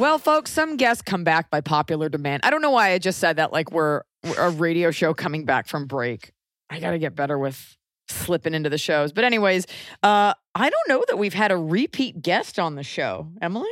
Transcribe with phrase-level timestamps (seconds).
[0.00, 2.40] Well, folks, some guests come back by popular demand.
[2.42, 5.44] I don't know why I just said that like we're, we're a radio show coming
[5.44, 6.32] back from break.
[6.70, 7.76] I got to get better with
[8.08, 9.12] slipping into the shows.
[9.12, 9.66] But anyways,
[10.02, 13.28] uh I don't know that we've had a repeat guest on the show.
[13.42, 13.68] Emily?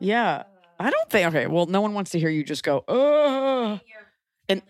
[0.00, 0.42] Yeah.
[0.80, 3.78] I don't think okay, well, no one wants to hear you just go, "Oh."
[4.48, 4.60] And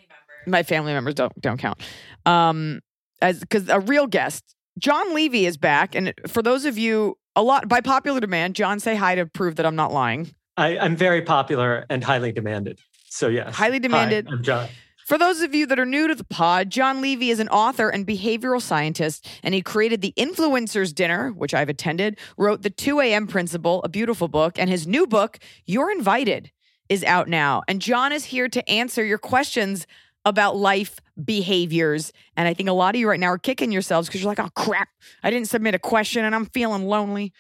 [0.46, 1.80] my family members don't don't count.
[2.26, 2.82] Um
[3.22, 7.42] as cuz a real guest, Jon Levy is back and for those of you a
[7.42, 10.34] lot by popular demand, Jon say hi to prove that I'm not lying.
[10.56, 12.78] I, I'm very popular and highly demanded.
[13.08, 14.26] So yes, Highly demanded.
[14.28, 14.68] Hi, I'm Jon.
[15.06, 17.90] For those of you that are new to the pod, Jon Levy is an author
[17.90, 23.00] and behavioral scientist, and he created the Influencers Dinner, which I've attended, wrote The 2
[23.00, 23.26] a.m.
[23.26, 26.50] Principle, a beautiful book, and his new book, You're Invited,
[26.88, 27.62] is out now.
[27.68, 29.86] And Jon is here to answer your questions
[30.24, 32.12] about life behaviors.
[32.36, 34.40] And I think a lot of you right now are kicking yourselves because you're like,
[34.40, 34.88] oh crap,
[35.22, 37.32] I didn't submit a question and I'm feeling lonely.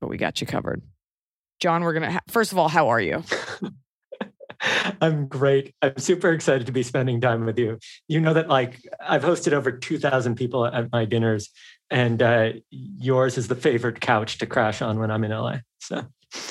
[0.00, 0.82] But we got you covered.
[1.60, 3.22] Jon, we're going to, ha- first of all, how are you?
[5.00, 5.74] I'm great.
[5.80, 7.78] I'm super excited to be spending time with you.
[8.08, 11.50] You know that like I've hosted over 2,000 people at my dinners,
[11.90, 15.58] and uh, yours is the favorite couch to crash on when I'm in LA.
[15.78, 16.04] So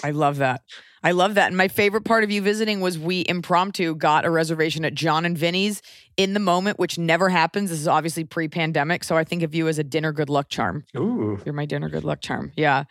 [0.03, 0.61] I love that.
[1.03, 1.47] I love that.
[1.47, 5.25] And my favorite part of you visiting was we impromptu got a reservation at Jon
[5.25, 5.81] and Vinny's
[6.17, 7.69] in the moment, which never happens.
[7.69, 9.03] This is obviously pre pandemic.
[9.03, 10.83] So I think of you as a dinner good luck charm.
[10.97, 12.51] ooh, You're my dinner good luck charm.
[12.57, 12.83] Yeah.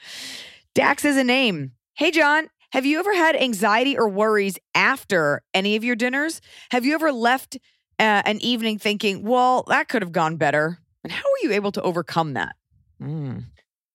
[0.74, 1.72] Dax is a name.
[1.94, 6.40] Hey, Jon, have you ever had anxiety or worries after any of your dinners?
[6.70, 7.56] Have you ever left
[7.98, 10.78] uh, an evening thinking, well, that could have gone better?
[11.02, 12.54] And how were you able to overcome that?
[13.02, 13.44] Mm.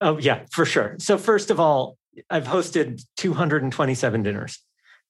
[0.02, 0.96] oh yeah, for sure.
[1.00, 1.98] So first of all,
[2.30, 4.60] I've hosted 227 dinners,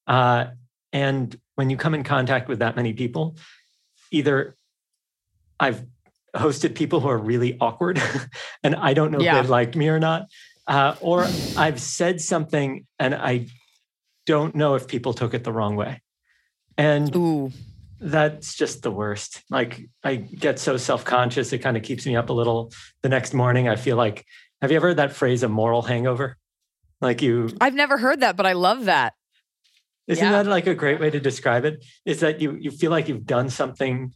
[0.07, 0.45] uh,
[0.91, 3.37] and when you come in contact with that many people,
[4.11, 4.55] either
[5.59, 5.85] I've
[6.35, 8.01] hosted people who are really awkward,
[8.63, 9.39] and I don't know Yeah.
[9.39, 10.27] if they liked me or not,
[10.67, 11.25] uh, or
[11.57, 13.47] I've said something and I
[14.25, 16.01] don't know if people took it the wrong way,
[16.77, 17.51] and Ooh.
[17.99, 19.43] that's just the worst.
[19.49, 22.71] Like I get so self-conscious, it kind of keeps me up a little.
[23.01, 24.25] The next morning, I feel like.
[24.61, 26.37] Have you ever heard that phrase, "a moral hangover"?
[27.03, 29.13] Like you, I've never heard that, but I love that.
[30.07, 30.43] isn't Yeah.
[30.43, 31.83] that like a great way to describe it?
[32.05, 34.13] Is that you you feel like you've done something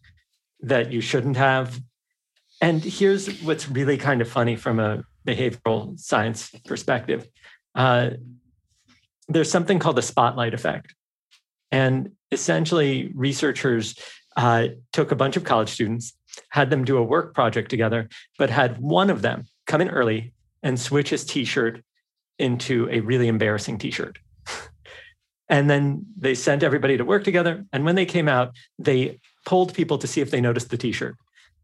[0.62, 1.80] that you shouldn't have.
[2.62, 7.28] And here's what's really kind of funny from a behavioral science perspective.
[7.76, 8.12] Uh,
[9.28, 10.96] there's something called the spotlight effect.
[11.72, 13.96] And essentially, researchers
[14.38, 16.14] uh, took a bunch of college students,
[16.50, 18.08] had them do a work project together,
[18.40, 20.34] but had one of them come in early
[20.64, 21.84] and switch his t shirt
[22.40, 24.20] into a really embarrassing t shirt.
[25.50, 27.66] and then they sent everybody to work together.
[27.74, 30.92] And when they came out, they polled people to see if they noticed the t
[30.92, 31.16] shirt,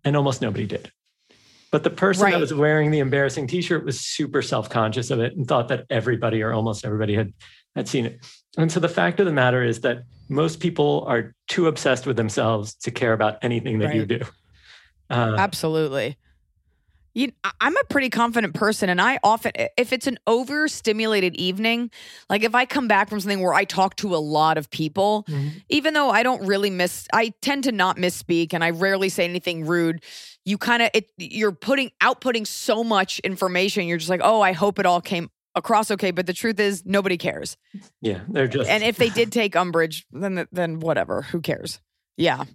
[0.03, 0.91] and almost nobody did.
[1.71, 2.31] But the person Right.
[2.33, 5.67] that was wearing the embarrassing t shirt was super self conscious of it and thought
[5.69, 7.33] that everybody or almost everybody had,
[7.75, 8.19] had seen it.
[8.57, 12.15] And so the fact of the matter is that most people are too obsessed with
[12.15, 14.19] themselves to care about anything that you do.
[15.09, 16.17] Uh, Absolutely.
[17.15, 17.31] You,
[17.61, 21.91] I'm a pretty confident person, and I often, if it's an overstimulated evening,
[22.29, 25.23] like if I come back from something where I talk to a lot of people,
[25.29, 25.61] Mhm.
[25.69, 29.25] even though I don't really miss, I tend to not misspeak, and I rarely say
[29.25, 30.03] anything rude.
[30.45, 33.85] You kind of, it, you're putting outputting so much information.
[33.87, 36.09] You're just like, oh, I hope it all came across okay.
[36.09, 37.57] But the truth is, nobody cares.
[38.01, 41.21] yeah, they're just And if they did take umbrage, then then whatever.
[41.21, 41.79] Who cares?
[42.17, 42.45] Yeah,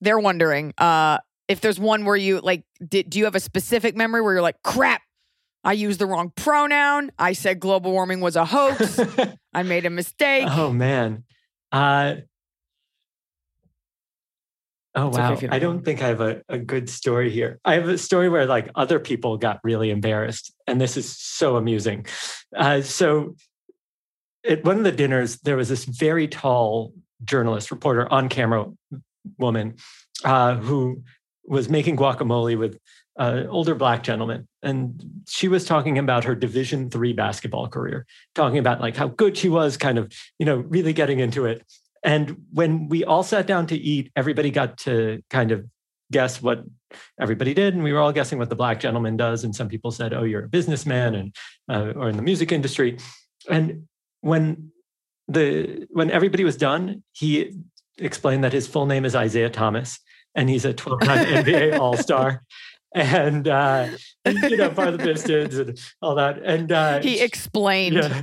[0.00, 1.18] they're wondering uh,
[1.52, 2.64] if there's one where you like.
[2.86, 5.02] Did do you have a specific memory where you're like, crap?
[5.64, 7.12] I used the wrong pronoun.
[7.18, 8.98] I said global warming was a hoax.
[9.54, 10.48] I made a mistake.
[10.48, 11.24] oh man.
[11.70, 12.16] Uh,
[14.94, 15.30] oh It's wow.
[15.30, 17.60] you don't I don't think I have a, a good story here.
[17.64, 21.56] I have a story where like other people got really embarrassed, and this is so
[21.56, 22.06] amusing.
[22.56, 23.36] Uh, so
[24.48, 26.92] at one of the dinners, there was this very tall
[27.24, 28.66] journalist, reporter, on camera
[29.38, 29.76] woman
[30.24, 31.02] uh, who
[31.44, 32.78] was making guacamole with
[33.16, 38.58] an older black gentleman, and she was talking about her Division three basketball career, talking
[38.58, 41.64] about like how good she was, kind of you know really getting into it.
[42.04, 45.64] And when we all sat down to eat, everybody got to kind of
[46.10, 46.64] guess what
[47.20, 49.44] everybody did, and we were all guessing what the black gentleman does.
[49.44, 51.36] And some people said, "Oh, you're a businessman," and
[51.68, 52.98] uh, or in the music industry.
[53.48, 53.88] And
[54.20, 54.72] when
[55.28, 57.54] the when everybody was done, he
[57.98, 59.98] explained that his full name is Isiah Thomas,
[60.34, 62.42] and he's a 12-time NBA All Star,
[62.94, 63.88] and uh,
[64.24, 66.38] you know of the Pistons and all that.
[66.42, 67.96] And uh, he explained.
[67.96, 68.22] yeah.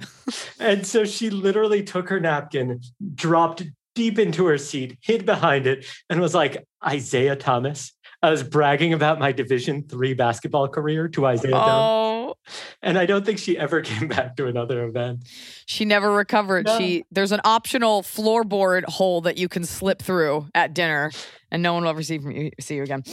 [0.60, 2.82] And so she literally took her napkin,
[3.16, 3.64] dropped
[3.96, 7.94] deep into her seat, hid behind it, and was like, Isiah Thomas.
[8.22, 11.52] I was bragging about my Division three basketball career to Isiah.
[11.54, 12.36] Oh,
[12.82, 15.24] And I don't think she ever came back to another event.
[15.66, 16.66] she never recovered.
[16.66, 16.78] No.
[16.78, 21.12] She there's an optional floorboard hole that you can slip through at dinner,
[21.52, 23.04] and no one will ever see from you see you again.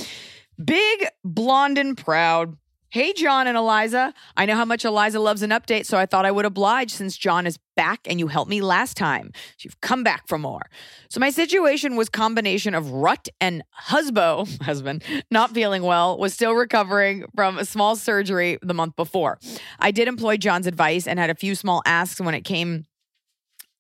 [0.63, 2.57] Big, blonde, and proud.
[2.97, 4.15] Hey, Jon and Eliza.
[4.39, 7.15] I know how much Eliza loves an update, so I thought I would oblige since
[7.15, 9.33] Jon is back and you helped me last time.
[9.35, 10.63] So you've come back for more.
[11.11, 16.55] So my situation was combination of rut and husbo, husband, not feeling well, was still
[16.55, 19.39] recovering from a small surgery the month before.
[19.79, 22.87] I did employ Jon's advice and had a few small asks when it came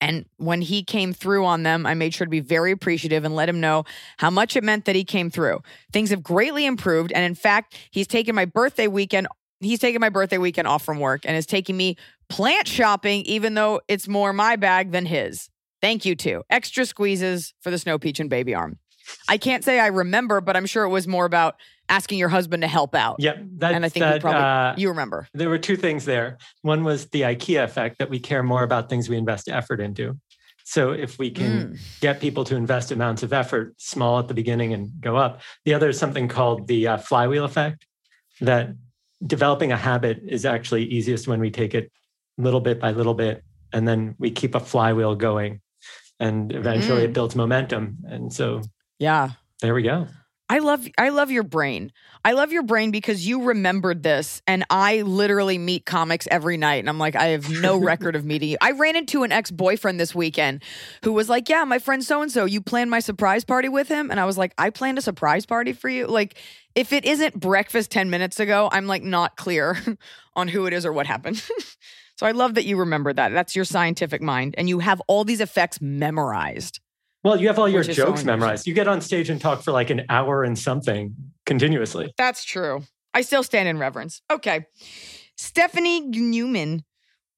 [0.00, 3.34] and when he came through on them, I made sure to be very appreciative and
[3.34, 3.84] let him know
[4.18, 5.60] how much it meant that he came through.
[5.92, 7.12] Things have greatly improved.
[7.12, 9.26] And in fact, he's taken my birthday weekend.
[9.60, 11.96] He's taken my birthday weekend off from work and is taking me
[12.28, 15.48] plant shopping, even though it's more my bag than his.
[15.80, 16.42] Thank you, too.
[16.50, 18.78] Extra squeezes for the snow peach and baby arm.
[19.28, 21.56] I can't say I remember, but I'm sure it was more about
[21.88, 23.16] asking your husband to help out.
[23.18, 23.36] Yep.
[23.58, 25.28] That, and I think that, you probably uh, you remember.
[25.34, 26.38] there were two things there.
[26.62, 30.18] One was the IKEA effect that we care more about things we invest effort into.
[30.64, 31.78] So if we can Mm.
[32.00, 35.40] get people to invest amounts of effort, small at the beginning and go up.
[35.64, 37.86] The other is something called the uh, flywheel effect,
[38.40, 38.70] that
[39.24, 41.92] developing a habit is actually easiest when we take it
[42.36, 45.60] little bit by little bit, and then we keep a flywheel going,
[46.18, 47.04] and eventually Mm.
[47.04, 47.98] it builds momentum.
[48.08, 48.60] And so
[48.98, 49.30] Yeah.
[49.62, 50.08] there we go.
[50.48, 51.92] I love I love your brain.
[52.24, 56.76] I love your brain because you remembered this and I literally meet comics every night
[56.76, 58.56] and I'm like I have no record of meeting you.
[58.60, 60.62] I ran into an ex-boyfriend this weekend
[61.02, 63.88] who was like, "Yeah, my friend so and so, you planned my surprise party with
[63.88, 66.38] him?" And I was like, "I planned a surprise party for you?" Like
[66.76, 69.78] if it isn't breakfast 10 minutes ago, I'm like not clear
[70.36, 71.38] on who it is or what happened.
[72.16, 73.32] so I love that you remember that.
[73.32, 76.78] That's your scientific mind and you have all these effects memorized.
[77.26, 78.68] Well, you have all your is so jokes memorized.
[78.68, 81.12] You get on stage and talk for like an hour and something
[81.44, 82.14] continuously.
[82.16, 82.84] That's true.
[83.14, 84.22] I still stand in reverence.
[84.30, 84.66] Okay.
[85.36, 86.84] Stephanie Newman,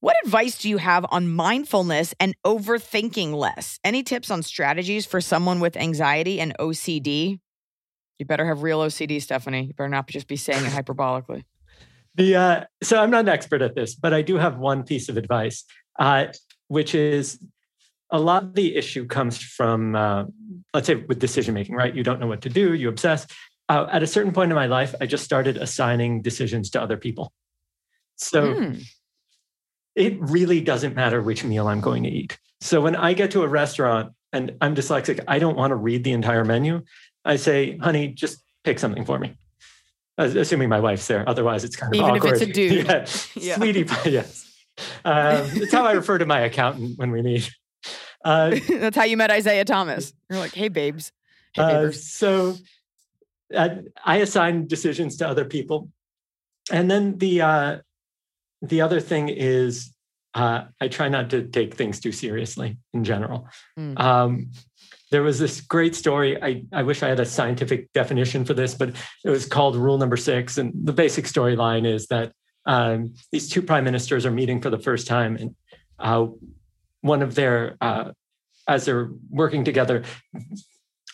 [0.00, 3.80] what advice do you have on mindfulness and overthinking less?
[3.82, 7.40] Any tips on strategies for someone with anxiety and OCD?
[8.18, 9.68] You better have real OCD, Stephanie.
[9.68, 11.44] You better not just be saying it hyperbolically.
[12.14, 15.08] The uh, so I'm not an expert at this, but I do have one piece
[15.08, 15.62] of advice,
[16.00, 16.26] uh,
[16.66, 17.38] which is
[18.10, 20.24] a lot of the issue comes from uh,
[20.74, 21.94] let's say with decision making, right?
[21.94, 23.26] You don't know what to do, you obsess.
[23.68, 26.96] Uh, at a certain point in my life, I just started assigning decisions to other
[26.96, 27.32] people.
[28.16, 28.72] So Hmm.
[29.94, 32.38] it really doesn't matter which meal I'm going to eat.
[32.60, 36.02] So when I get to a restaurant and I'm dyslexic, I don't want to read
[36.04, 36.82] the entire menu.
[37.24, 39.36] I say, honey, just pick something for me.
[40.16, 41.28] Assuming my wife's there.
[41.28, 42.86] Otherwise, it's kind of Even if it's a dude.
[42.86, 43.06] yeah.
[43.36, 43.56] Yeah.
[43.56, 44.44] Sweetie yes.
[45.04, 47.50] Um, it's how I refer to my accountant when we meet.
[48.28, 50.12] Uh, That's how you met Isiah Thomas.
[50.28, 51.12] You're like, hey, babes.
[51.54, 52.56] Hey, uh, so
[53.54, 55.88] uh, I assign decisions to other people,
[56.70, 57.78] and then the uh,
[58.60, 59.94] the other thing is
[60.34, 63.48] uh, I try not to take things too seriously in general.
[63.78, 63.98] Mm.
[63.98, 64.50] Um,
[65.10, 66.40] there was this great story.
[66.42, 68.90] I, I wish I had a scientific definition for this, but
[69.24, 72.32] it was called Rule Number Six, and the basic storyline is that
[72.66, 75.56] um, these two prime ministers are meeting for the first time, and
[75.98, 76.26] uh,
[77.00, 78.12] one of their uh,
[78.66, 80.04] as they're working together,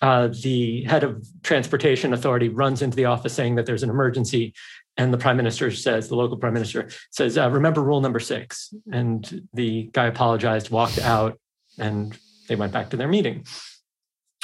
[0.02, 4.52] uh, the head of transportation authority runs into the office saying that there's an emergency
[4.96, 8.72] and the prime minister says the local prime minister says uh, remember rule number six.
[8.92, 11.38] And the guy apologized walked out
[11.78, 12.16] and
[12.48, 13.44] they went back to their meeting.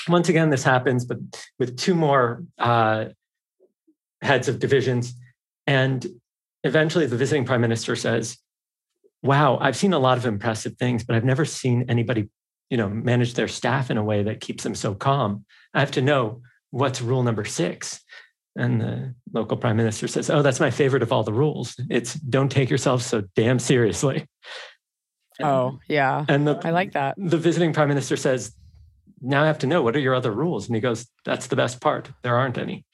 [0.08, 1.18] Once again this happens but
[1.58, 3.06] with two more uh,
[4.22, 5.14] heads of divisions.
[5.66, 6.06] And
[6.64, 8.38] eventually the visiting prime minister says,
[9.22, 12.28] Wow, I've seen a lot of impressive things, but I've never seen anybody,
[12.70, 15.44] you know, manage their staff in a way that keeps them so calm.
[15.74, 18.00] I have to know what's rule number six.
[18.56, 21.78] And the local prime minister says, Oh, that's my favorite of all the rules.
[21.88, 24.26] It's don't take yourself so damn seriously.
[25.42, 26.24] Oh, yeah.
[26.28, 27.14] And the, I like that.
[27.16, 28.52] the visiting prime minister says,
[29.20, 30.66] Now I have to know what are your other rules?
[30.66, 32.10] And he goes, That's the best part.
[32.22, 32.84] There aren't any.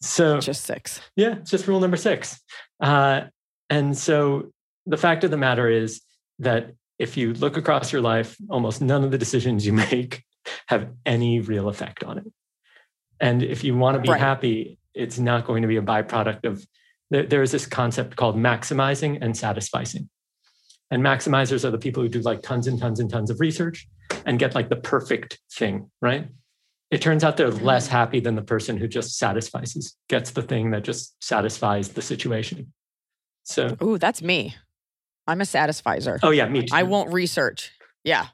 [0.00, 1.00] So Just six.
[1.16, 2.40] yeah, it's just rule number six.
[2.80, 3.22] Uh,
[3.70, 4.50] and so
[4.86, 6.02] the fact of the matter is
[6.38, 10.22] that if you look across your life, almost none of the decisions you make
[10.66, 12.26] have any real effect on it.
[13.20, 14.20] And if you want to be Right.
[14.20, 16.66] happy, it's not going to be a byproduct of
[17.10, 20.08] there, there is this concept called maximizing and satisficing.
[20.90, 23.86] And maximizers are the people who do like tons and tons and tons of research
[24.26, 26.28] and get like the perfect thing, right?
[26.90, 30.70] It turns out they're less happy than the person who just satisfies, gets the thing
[30.70, 32.72] that just satisfies the situation.
[33.42, 34.54] So, Ooh, that's me.
[35.26, 36.18] I'm a satisficer.
[36.22, 36.74] oh yeah, me too.
[36.74, 37.72] I won't research.
[38.02, 38.26] Yeah.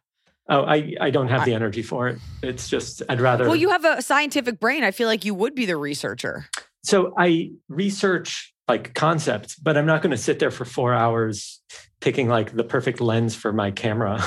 [0.49, 2.19] Oh, I, I don't have I- the energy for it.
[2.43, 3.45] It's just I'd rather.
[3.45, 4.83] Well, you have a scientific brain.
[4.83, 6.47] I feel like you would be the researcher.
[6.83, 11.61] so I research like concepts, but I'm not going to sit there for four hours
[12.01, 14.23] picking like the perfect lens for my camera.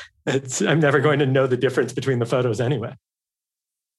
[0.26, 2.94] it's I'm never going to know the difference between the photos anyway.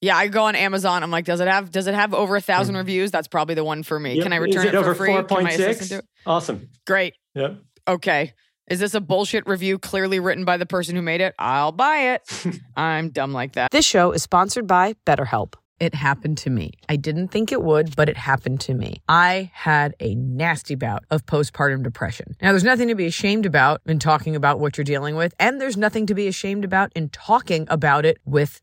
[0.00, 1.02] Yeah, I go on Amazon.
[1.02, 2.80] I'm like, does it have does it have over a thousand hmm.
[2.80, 3.10] reviews?
[3.10, 4.14] That's probably the one for me.
[4.14, 4.22] Yep.
[4.22, 5.12] Can I Is return it it, over for free?
[5.12, 5.48] 4.6?
[5.48, 6.04] assistant do it?
[6.26, 6.68] Awesome.
[6.86, 7.14] Great.
[7.34, 7.58] Yep.
[7.86, 8.34] Okay.
[8.68, 11.34] Is this a bullshit review clearly written by the person who made it?
[11.38, 12.60] I'll buy it.
[12.76, 13.72] I'm dumb like that.
[13.72, 15.54] This show is sponsored by BetterHelp.
[15.80, 16.72] It happened to me.
[16.90, 19.00] I didn't think it would, but it happened to me.
[19.08, 22.36] I had a nasty bout of postpartum depression.
[22.42, 25.58] Now, there's nothing to be ashamed about in talking about what you're dealing with, and
[25.58, 28.60] there's nothing to be ashamed about in talking about it with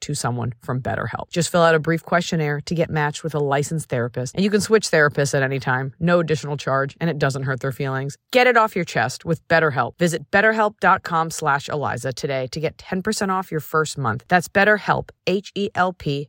[0.00, 1.30] to someone from BetterHelp.
[1.30, 4.50] Just fill out a brief questionnaire to get matched with a licensed therapist, and you
[4.50, 8.16] can switch therapists at any time, no additional charge, and it doesn't hurt their feelings.
[8.32, 9.98] Get it off your chest with BetterHelp.
[9.98, 14.24] Visit betterhelp.com slash Eliza today to get 10% off your first month.
[14.28, 16.28] That's BetterHelp, H-E-L-P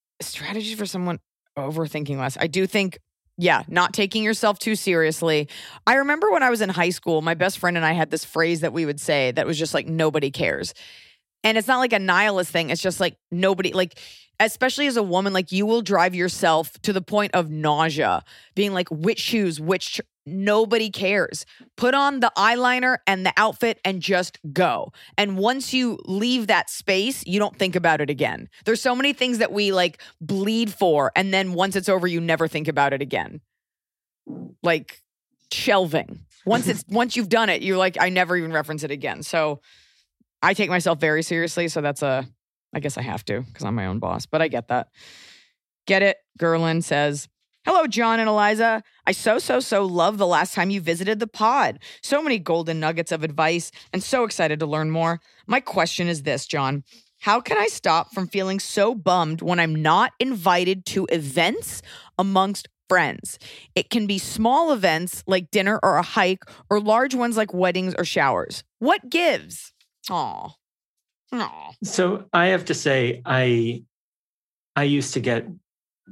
[0.23, 1.19] strategies for someone
[1.57, 2.37] overthinking less.
[2.39, 2.99] I do think
[3.37, 5.47] Yeah, not taking yourself too seriously.
[5.87, 8.23] I remember when I was in high school, my best friend and I had this
[8.23, 10.73] phrase that we would say that was just like, nobody cares.
[11.43, 12.69] And it's not like a nihilist thing.
[12.69, 13.97] It's just like nobody, like,
[14.45, 18.23] especially as a woman, like you will drive yourself to the point of nausea,
[18.55, 21.45] being like, which shoes, which, tr- nobody cares.
[21.77, 24.91] Put on the eyeliner and the outfit and just go.
[25.17, 28.49] And once you leave that space, you don't think about it again.
[28.65, 31.11] There's so many things that we like bleed for.
[31.15, 33.41] And then once it's over, you never think about it again.
[34.61, 35.01] Like
[35.51, 36.25] shelving.
[36.45, 39.23] Once it's, once you've done it, you're like, I never even reference it again.
[39.23, 39.61] So,
[40.43, 42.27] I take myself very seriously, so that's a
[42.73, 44.87] I guess I have to because I'm my own boss, but I get that.
[45.87, 46.17] Get it?
[46.39, 47.27] Gerlin says,
[47.63, 48.81] Hello, Jon and Eliza.
[49.05, 51.77] I so, so, so love the last time you visited the pod.
[52.01, 55.19] So many golden nuggets of advice and so excited to learn more.
[55.45, 56.83] My question is this, Jon.
[57.19, 61.83] How can I stop from feeling so bummed when I'm not invited to events
[62.17, 63.37] amongst friends?
[63.75, 67.93] It can be small events like dinner or a hike, or large ones like weddings
[67.95, 68.63] or showers.
[68.79, 69.71] What gives?
[70.09, 70.55] Aw.
[71.83, 73.83] So I have to say, I
[74.75, 75.47] I used to get,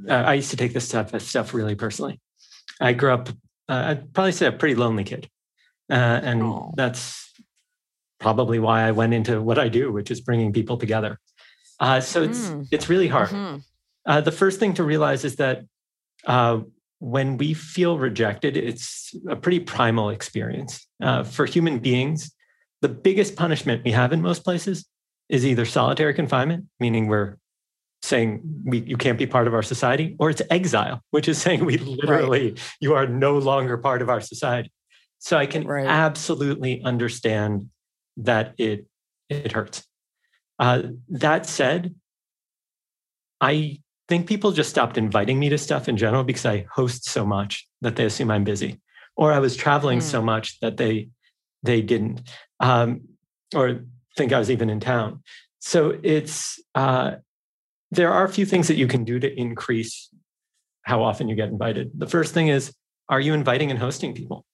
[0.10, 2.20] uh, I used to take this stuff as stuff really personally.
[2.82, 3.30] I grew up,
[3.70, 5.30] uh, I'd probably say a pretty lonely kid,
[5.90, 6.72] uh, and Aw.
[6.76, 7.34] that's
[8.20, 11.20] probably why I went into what I do, which is bringing people together.
[11.80, 12.68] Uh, so it's Mm.
[12.72, 13.30] it's really hard.
[13.30, 13.64] Mhm.
[14.06, 15.64] Uh, the first thing to realize is that
[16.26, 16.60] uh,
[17.00, 20.86] when we feel rejected, it's a pretty primal experience.
[21.02, 22.34] Uh, for human beings,
[22.82, 24.86] the biggest punishment we have in most places
[25.30, 27.38] is either solitary confinement, meaning we're
[28.02, 31.66] saying we, you can't be part of our society, or it's exile, which is saying
[31.66, 34.72] we literally, you are no longer part of our society.
[35.20, 35.86] So I can Right.
[35.86, 37.70] absolutely understand
[38.18, 38.86] that it,
[39.30, 39.86] it hurts.
[40.58, 41.94] Uh, that said,
[43.42, 47.26] I think people just stopped inviting me to stuff in general because I host so
[47.26, 48.82] much that they assume I'm busy,
[49.16, 50.06] or I was traveling Hmm.
[50.06, 51.10] so much that they
[51.64, 52.22] they didn't,
[52.62, 53.02] um,
[53.54, 53.82] or
[54.20, 55.24] think I was even in town.
[55.60, 57.16] So it's uh,
[57.90, 60.10] there are a few things that you can do to increase
[60.84, 61.92] how often you get invited.
[61.98, 62.74] The first thing is,
[63.08, 64.46] are you inviting and hosting people?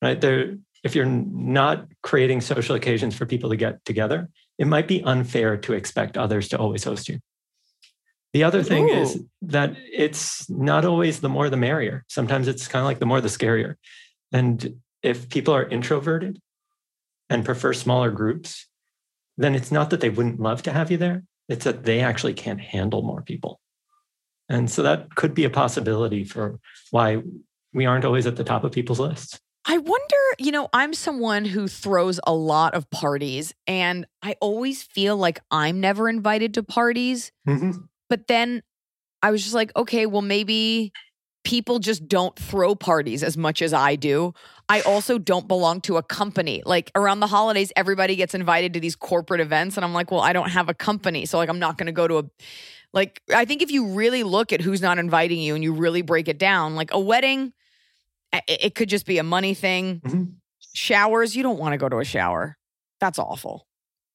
[0.00, 4.88] Right there, if you're not creating social occasions for people to get together, it might
[4.88, 7.18] be unfair to expect others to always host you.
[8.32, 12.04] The other thing is that it's not always the more the merrier.
[12.08, 13.74] Sometimes it's kind of like the more the scarier.
[14.32, 16.38] And if people are introverted
[17.30, 18.67] and prefer smaller groups,
[19.38, 22.34] then it's not that they wouldn't love to have you there, it's that they actually
[22.34, 23.60] can't handle more people.
[24.50, 26.58] And so that could be a possibility for
[26.90, 27.22] why
[27.72, 29.38] we aren't always at the top of people's lists.
[29.64, 34.82] I wonder, you know, I'm someone who throws a lot of parties and I always
[34.82, 37.30] feel like I'm never invited to parties.
[37.46, 37.86] Mhm.
[38.08, 38.62] But then
[39.22, 40.92] I was just like, okay, well, maybe
[41.44, 44.32] people just don't throw parties as much as I do.
[44.68, 46.62] I also don't belong to a company.
[46.64, 49.76] Like around the holidays, everybody gets invited to these corporate events.
[49.76, 51.24] And I'm like, well, I don't have a company.
[51.24, 52.24] So, like, I'm not going to go to a,
[52.92, 56.02] like, I think if you really look at who's not inviting you and you really
[56.02, 57.52] break it down, like a wedding,
[58.46, 60.00] it could just be a money thing.
[60.04, 60.32] Mhm.
[60.74, 62.58] Showers, you don't want to go to a shower.
[63.00, 63.66] That's awful.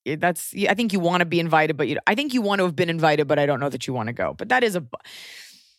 [0.05, 0.53] That's.
[0.69, 1.97] I think you want to be invited, but you.
[2.05, 4.07] I think you want to have been invited, but I don't know that you want
[4.07, 4.35] to go.
[4.37, 4.85] But that is a.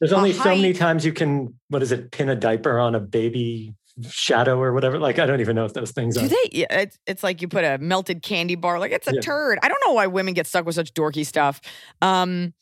[0.01, 3.01] There's only so many times you can, what is it, pin a diaper on a
[3.01, 4.99] baby shadow or whatever.
[4.99, 6.29] Like, I don't even know if those things Do are.
[6.29, 6.49] they?
[6.53, 8.79] Yeah, it's, it's like you put a melted candy bar.
[8.79, 9.21] Like it's a Yeah.
[9.21, 9.59] turd.
[9.63, 11.61] I don't know why women get stuck with such dorky stuff.
[12.03, 12.55] Um,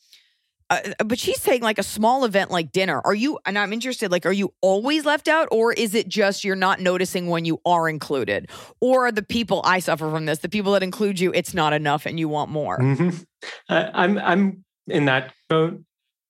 [0.69, 3.01] uh, but she's saying like a small event like dinner.
[3.03, 3.37] Are you?
[3.45, 4.11] And I'm interested.
[4.11, 7.59] Like, are you always left out, or is it just you're not noticing when you
[7.65, 10.39] are included, or are the people I suffer from this?
[10.39, 12.79] The people that include you, it's not enough, and you want more.
[12.79, 13.25] Mhm.
[13.69, 15.81] I- I'm, I'm in that boat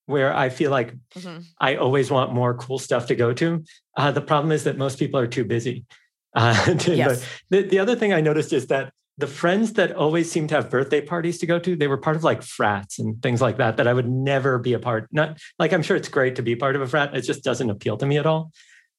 [0.06, 1.44] where I feel like Mhm.
[1.60, 3.64] I always want more cool stuff to go to.
[3.96, 5.86] Uh, the problem is that most people are too busy.
[6.36, 7.24] Uh, to Yes.
[7.52, 10.72] the, the other thing I noticed is that the friends that always seem to have
[10.72, 13.78] birthday parties to go to, they were part of like frats and things like that,
[13.78, 15.08] that I would never be a part.
[15.12, 17.16] Not like I'm sure it's great to be part of a frat.
[17.16, 18.52] It just doesn't appeal to me at all.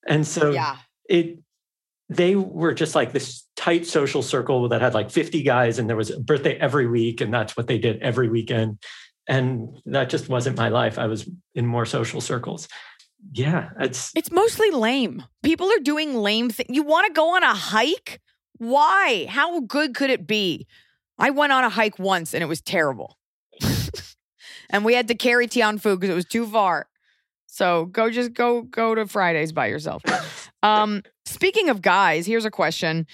[0.06, 0.76] And so Yeah.
[1.08, 1.40] it
[2.08, 5.96] they were just like this tight social circle that had like 50 guys and there
[5.96, 8.78] was a birthday every week and that's what they did every weekend
[9.26, 12.68] and that just wasn't my life i was in more social circles
[13.32, 15.24] yeah it's It's mostly lame.
[15.42, 16.68] People are doing lame things.
[16.76, 18.20] You want to go on a hike?
[18.58, 19.26] Why?
[19.30, 20.66] How good could it be?
[21.18, 23.16] I went on a hike once and it was terrible.
[24.70, 26.86] and we had to carry Tian Fu because it was too far.
[27.46, 30.02] So go just go go to Fridays by yourself.
[30.62, 33.06] Um, speaking of guys, here's a question.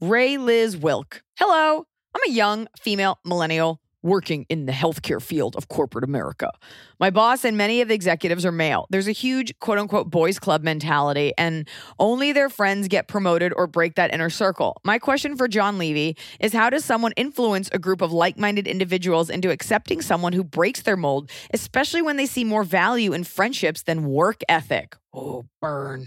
[0.00, 1.22] Ray Liz Wilk.
[1.38, 1.86] Hello.
[2.14, 6.50] I'm a young female millennial working in the healthcare field of corporate America.
[6.98, 8.86] My boss and many of the executives are male.
[8.88, 13.66] There's a huge quote unquote boys club mentality, and only their friends get promoted or
[13.66, 14.80] break that inner circle.
[14.84, 18.66] My question for Jon Levy is how does someone influence a group of like minded
[18.66, 23.24] individuals into accepting someone who breaks their mold, especially when they see more value in
[23.24, 24.96] friendships than work ethic?
[25.12, 26.06] Oh, burn.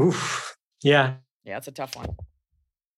[0.00, 0.56] Oof.
[0.82, 1.14] Yeah.
[1.44, 2.16] Yeah, it's a tough one.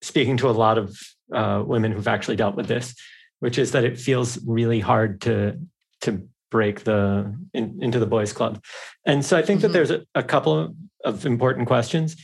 [0.03, 0.99] Speaking to a lot of
[1.33, 2.95] uh, women who've actually dealt with this,
[3.41, 5.59] which is that it feels really hard to
[6.01, 8.63] to break the in, into the boys club
[9.05, 9.67] and so i think Mm-hmm.
[9.69, 12.17] that there's a, a couple of, of important questions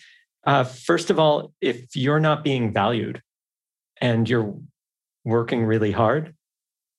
[0.46, 3.20] uh, first of all if you're not being valued
[4.00, 4.54] and you're
[5.24, 6.34] working really hard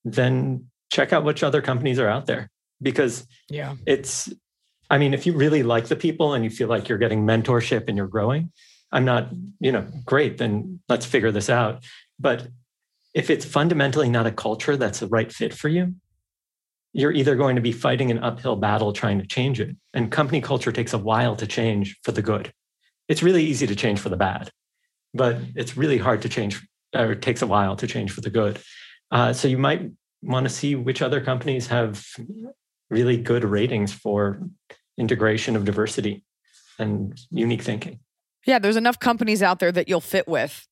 [0.05, 2.49] then check out which other companies are out there
[2.81, 3.75] because Yeah.
[3.85, 4.31] it's
[4.89, 7.87] i mean if you really like the people and you feel like you're getting mentorship
[7.87, 8.51] and you're growing
[8.91, 11.83] i'm not you know great then let's figure this out
[12.19, 12.47] but
[13.13, 15.95] if it's fundamentally not a culture that's the right fit for you
[16.95, 20.41] you're either going to be fighting an uphill battle trying to change it and company
[20.41, 22.53] culture takes a while to change for the good
[23.07, 24.49] it's really easy to change for the bad
[25.13, 28.59] but it's really hard to change or takes a while to change for the good
[29.11, 29.91] uh, so you might
[30.23, 32.05] want to see which other companies have
[32.89, 34.39] really good ratings for
[34.97, 36.23] integration of diversity
[36.79, 37.99] and unique thinking.
[38.45, 40.67] Yeah, there's enough companies out there that you'll fit with.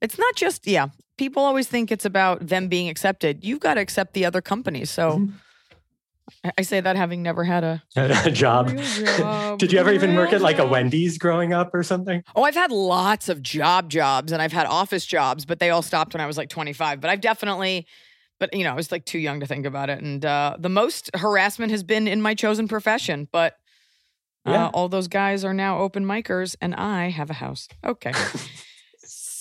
[0.00, 0.88] It's not just, yeah,
[1.22, 3.44] people always think it's about them being accepted.
[3.44, 4.90] You've got to accept the other companies.
[4.90, 5.32] So Mhm.
[6.44, 7.82] I- I say that having never had a.
[7.96, 8.76] A job.
[9.18, 10.66] Job, Did you ever even work at like a.
[10.66, 12.24] Wendy's growing up or something?
[12.34, 15.82] Oh, I've had lots of job jobs and I've had office jobs, but they all
[15.82, 17.00] stopped when I was like 25.
[17.00, 17.86] But I've definitely,
[18.40, 20.00] but you know, I was like too young to think about it.
[20.02, 23.28] And uh, the most harassment has been in my chosen profession.
[23.30, 23.54] But
[24.44, 24.70] uh, Yeah.
[24.74, 27.68] all those guys are now open micers and I have a house.
[27.84, 28.12] Okay.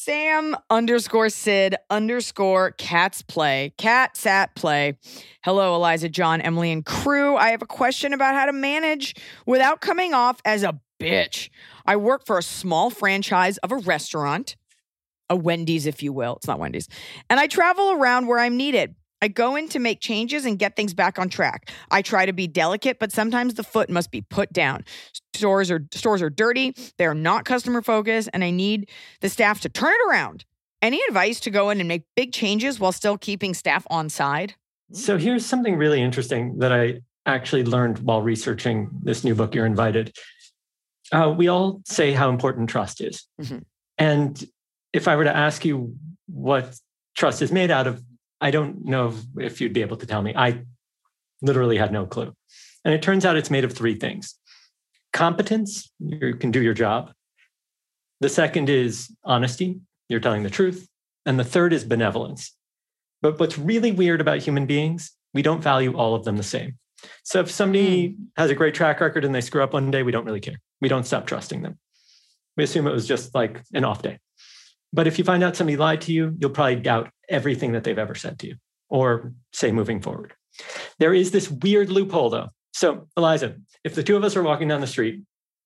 [0.04, 4.98] Sam underscore Sid underscore cats play cat sat play.
[5.44, 7.36] Hello, Eliza, Jon, Emily, and crew.
[7.38, 9.14] I have a question about how to manage
[9.46, 11.50] without coming off as a bitch.
[11.86, 14.56] I work for a small franchise of a restaurant,
[15.30, 16.38] a Wendy's, if you will.
[16.38, 16.88] It's not Wendy's.
[17.30, 18.96] And I travel around where I'm needed.
[19.22, 21.70] I go in to make changes and get things back on track.
[21.92, 24.84] I try to be delicate, but sometimes the foot must be put down.
[25.34, 28.90] Stores are stores are dirty, they're not customer focused, and I need
[29.22, 30.46] the staff to turn it around.
[30.82, 34.56] Any advice to go in and make big changes while still keeping staff on side?
[34.94, 39.68] So here's something really interesting that I actually learned while researching this new book, You're
[39.68, 40.16] Invited.
[41.12, 43.28] Uh, we all say how important trust is.
[43.40, 43.64] Mhm.
[43.98, 44.44] And
[44.92, 45.96] if I were to ask you
[46.28, 46.76] what
[47.16, 48.02] trust is made out of,
[48.41, 50.34] I don't know if you'd be able to tell me.
[50.36, 50.63] I
[51.41, 52.34] literally had no clue.
[52.84, 54.36] And it turns out it's made of three things
[55.13, 57.12] competence, you can do your job.
[58.21, 60.88] The second is honesty, you're telling the truth.
[61.25, 62.56] And the third is benevolence.
[63.21, 66.77] But what's really weird about human beings, we don't value all of them the same.
[67.23, 68.23] So if somebody hmm.
[68.38, 70.60] has a great track record and they screw up one day, we don't really care.
[70.80, 71.77] We don't stop trusting them.
[72.58, 74.19] We assume it was just like an off day.
[74.93, 77.97] But if you find out somebody lied to you, you'll probably doubt everything that they've
[77.97, 78.56] ever said to you
[78.89, 80.34] or say moving forward.
[80.99, 82.49] There is this weird loophole though.
[82.73, 85.21] So, Eliza, if the two of us are walking down the street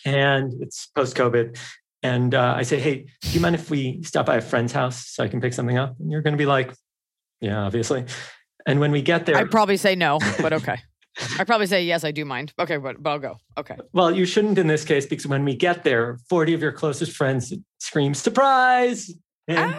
[0.06, 1.58] and it's post COVID,
[2.04, 5.08] and uh, I say, hey, do you mind if we stop by a friend's house
[5.08, 5.96] so I can pick something up?
[6.00, 6.72] And you're going to be like,
[7.42, 8.06] yeah, obviously.
[8.68, 10.78] And when we get there, I'd probably say no, but okay.
[11.40, 12.54] I'd probably say yes, I do mind.
[12.60, 13.38] Okay, but, but I'll go.
[13.58, 13.78] Okay.
[13.94, 17.14] well, you shouldn't in this case because when we get there, 40 of your closest
[17.14, 19.12] friends scream, surprise.
[19.48, 19.76] And,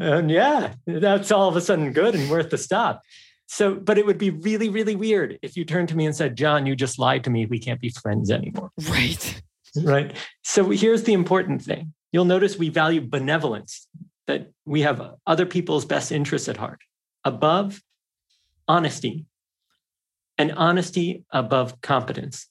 [0.00, 3.02] and yeah, that's all of a sudden good and worth the stop.
[3.46, 6.36] So, but it would be really, really weird if you turned to me and said,
[6.36, 7.46] Jon, you just lied to me.
[7.46, 8.70] We can't be friends anymore.
[8.88, 9.42] Right.
[9.82, 10.14] right?
[10.44, 11.94] So here's the important thing.
[12.12, 13.86] You'll notice we value benevolence,
[14.26, 16.80] that we have other people's best interests at heart,
[17.24, 17.80] above
[18.68, 19.24] honesty,
[20.38, 22.48] and honesty above competence.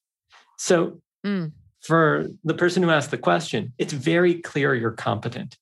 [0.58, 1.54] So Mm.
[1.82, 5.58] for the person who asked the question, it's very clear you're competent.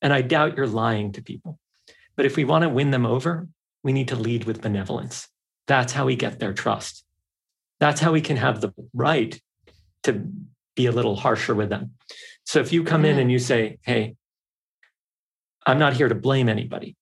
[0.00, 1.58] And I doubt you're lying to people.
[2.16, 3.48] But if we want to win them over,
[3.82, 5.28] we need to lead with benevolence.
[5.66, 7.04] That's how we get their trust.
[7.80, 9.40] That's how we can have the right
[10.04, 10.28] to
[10.76, 11.92] be a little harsher with them.
[12.44, 13.20] So if you come in Mm.
[13.22, 14.16] and you say, Hey,
[15.66, 16.96] I'm not here to blame anybody,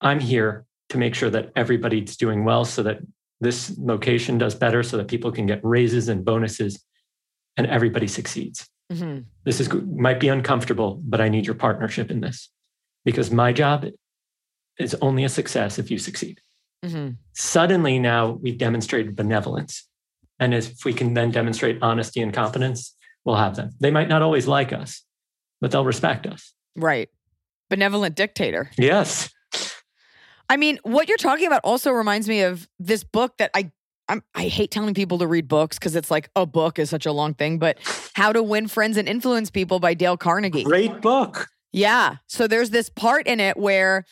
[0.00, 2.98] I'm here to make sure that everybody's doing well so that
[3.40, 6.82] this location does better, so that people can get raises and bonuses
[7.56, 8.68] and everybody succeeds.
[8.92, 12.50] hmm This is might be uncomfortable, but I need your partnership in this
[13.04, 13.86] because my job
[14.78, 16.40] is only a success if you succeed.
[16.84, 19.88] hmm Suddenly, now we've demonstrated benevolence.
[20.38, 22.94] And if we can then demonstrate honesty and competence,
[23.24, 23.70] we'll have them.
[23.80, 25.02] They might not always like us,
[25.60, 26.52] but they'll respect us.
[26.76, 27.08] Right.
[27.70, 28.70] Benevolent dictator.
[28.76, 29.30] Yes.
[30.48, 33.72] I mean, what you're talking about also reminds me of this book that I
[34.08, 37.06] I'm, I hate telling people to read books because it's like a book is such
[37.06, 37.78] a long thing, but
[38.14, 40.62] How to Win Friends and Influence People by Dale Carnegie.
[40.62, 41.48] Great book.
[41.72, 42.16] Yeah.
[42.28, 44.04] So there's this part in it where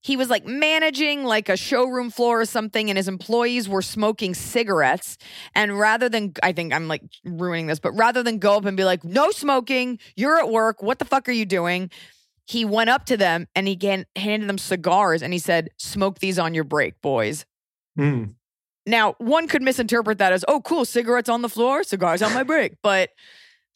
[0.00, 4.34] he was like managing like a showroom floor or something and his employees were smoking
[4.34, 5.18] cigarettes
[5.54, 8.76] and rather than I think I'm like ruining this but rather than go up and
[8.76, 11.90] be like no smoking you're at work what the fuck are you doing
[12.48, 13.78] he went up to them and he
[14.16, 17.44] handed them cigars and he said smoke these on your break boys
[17.98, 18.34] Mm.
[18.86, 22.44] now, one could misinterpret that as, oh, cool, cigarettes on the floor, cigars on my
[22.44, 22.74] break.
[22.82, 23.10] But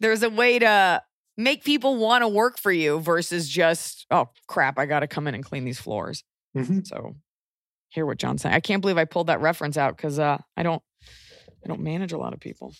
[0.00, 1.02] there's a way to
[1.36, 5.26] make people want to work for you versus just, oh, crap, I got to come
[5.26, 6.22] in and clean these floors.
[6.56, 6.86] Mhm.
[6.86, 7.16] So
[7.90, 8.54] hear what Jon's saying.
[8.54, 10.82] I can't believe I pulled that reference out because uh, I don't
[11.64, 12.72] I don't manage a lot of people.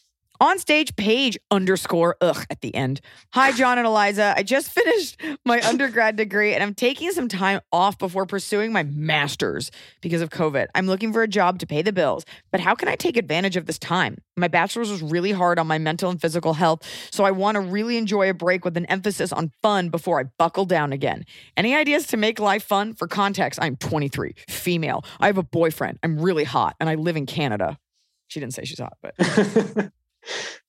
[0.43, 3.01] On stage page underscore ugh at the end.
[3.33, 4.35] Hi, Jon and Eliza.
[4.37, 8.83] I just finished my undergrad degree and I'm taking some time off before pursuing my
[8.83, 10.67] master's because of COVID.
[10.75, 13.57] I'm looking for a job to pay the bills, but how can I take advantage
[13.57, 14.19] of this time?
[14.37, 17.61] My bachelor's was really hard on my mental and physical health, so I want to
[17.61, 21.25] really enjoy a break with an emphasis on fun before I buckle down again.
[21.57, 22.95] Any ideas to make life fun?
[22.95, 25.05] For context, I'm 23, female.
[25.21, 26.01] I have a boyfriend.
[26.03, 27.79] I'm really hot, and I live in Canada.
[28.27, 29.93] She didn't say she's hot, but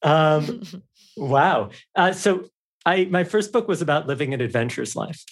[0.01, 0.63] um,
[1.17, 1.69] wow.
[1.95, 2.45] Uh, so
[2.85, 5.23] I my first book was about living an adventurous life.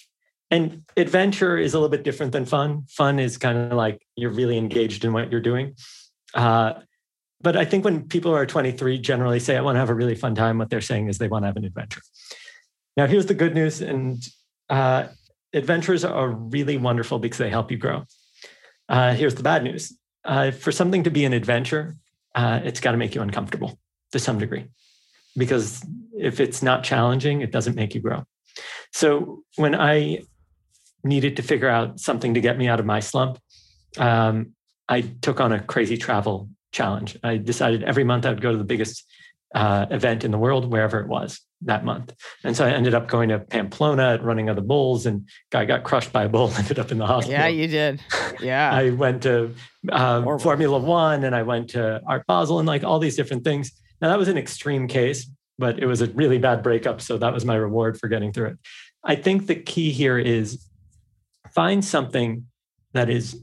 [0.50, 2.84] And adventure is a little bit different than fun.
[2.90, 5.74] Fun is kind of like you're really engaged in what you're doing.
[6.34, 6.74] Uh,
[7.40, 10.14] but I think when people are 23 generally say, I want to have a really
[10.14, 12.02] fun time, what they're saying is they want to have an adventure.
[12.98, 13.80] Now, here's the good news.
[13.80, 14.22] And
[14.68, 15.06] uh,
[15.54, 18.04] adventures are really wonderful because they help you grow.
[18.90, 21.96] Uh, here's the bad news uh, for something to be an adventure,
[22.34, 23.78] uh, it's got to make you uncomfortable
[24.12, 24.66] to some degree.
[25.36, 25.84] Because
[26.16, 28.24] if it's not challenging, it doesn't make you grow.
[28.92, 30.22] So when I
[31.04, 33.38] needed to figure out something to get me out of my slump,
[33.98, 34.54] um,
[34.88, 37.16] I took on a crazy travel challenge.
[37.22, 39.04] I decided every month I would go to the biggest
[39.54, 42.14] uh, event in the world, wherever it was that month.
[42.42, 45.64] And so I ended up going to Pamplona at running of the bulls, and guy
[45.64, 47.38] got crushed by a bull, ended up in the hospital.
[47.38, 48.00] yeah, you did.
[48.40, 48.70] Yeah.
[48.72, 49.54] I went to
[49.90, 53.72] uh, Formula One and I went to Art Basel and like all these different things.
[54.02, 57.00] Now, that was an extreme case, but it was a really bad breakup.
[57.00, 58.58] So that was my reward for getting through it.
[59.04, 60.66] I think the key here is
[61.54, 62.46] find something
[62.92, 63.40] that is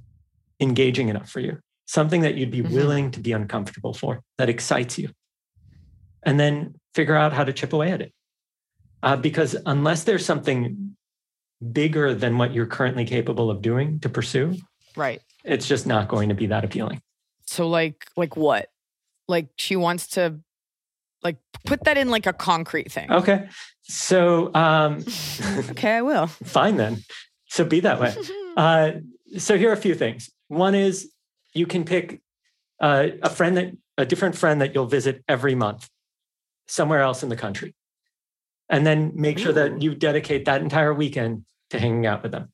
[0.60, 2.72] engaging enough for you, something that you'd be Mhm.
[2.72, 5.10] willing to be uncomfortable for, that excites you.
[6.24, 8.14] And then figure out how to chip away at it.
[9.02, 10.98] Uh, because unless there's something
[11.72, 14.58] bigger than what you're currently capable of doing to pursue,
[14.98, 15.22] right.
[15.46, 17.02] it's just not going to be that appealing.
[17.46, 18.70] So like like what?
[19.30, 20.40] Like she wants to
[21.24, 23.12] like put that in like a concrete thing.
[23.12, 23.50] Okay.
[23.84, 25.04] So, um,
[25.72, 26.28] Okay, I will.
[26.44, 27.04] fine then.
[27.48, 28.16] So be that way.
[28.58, 29.00] Uh,
[29.38, 30.30] so here are a few things.
[30.50, 31.14] One is
[31.54, 32.20] you can pick
[32.82, 35.88] uh, a friend that a different friend that you'll visit every month
[36.68, 37.74] somewhere else in the country,
[38.70, 42.52] and then make sure that you dedicate that entire weekend to hanging out with them.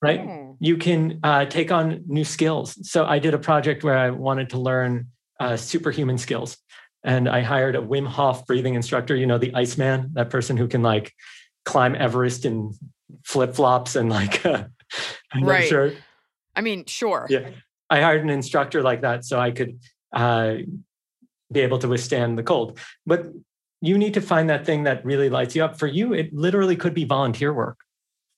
[0.00, 0.20] Right.
[0.20, 0.56] Oh.
[0.60, 2.78] you can uh, take on new skills.
[2.88, 5.08] So I did a project where I wanted to learn
[5.40, 6.56] uh, superhuman skills,
[7.02, 9.16] and I hired a Wim Hof breathing instructor.
[9.16, 11.12] You know, the Iceman, that person who can like
[11.64, 12.72] climb Everest in
[13.24, 14.70] flip flops and like a
[15.40, 15.68] Right.
[15.68, 15.96] shirt.
[16.54, 17.26] I mean, sure.
[17.30, 17.50] Yeah,
[17.88, 19.80] I hired an instructor like that so I could
[20.12, 20.56] uh,
[21.52, 22.78] be able to withstand the cold.
[23.06, 23.26] But
[23.80, 25.78] you need to find that thing that really lights you up.
[25.78, 27.78] For you, it literally could be volunteer work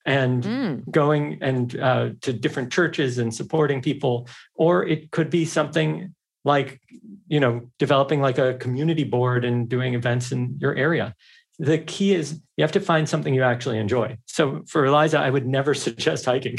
[0.04, 0.90] and Mm.
[0.90, 6.80] going and uh, to different churches and supporting people, or it could be something like
[7.28, 11.14] you know developing like a community board and doing events in your area.
[11.58, 14.16] The key is you have to find something you actually enjoy.
[14.26, 16.58] So for Eliza, I would never suggest hiking.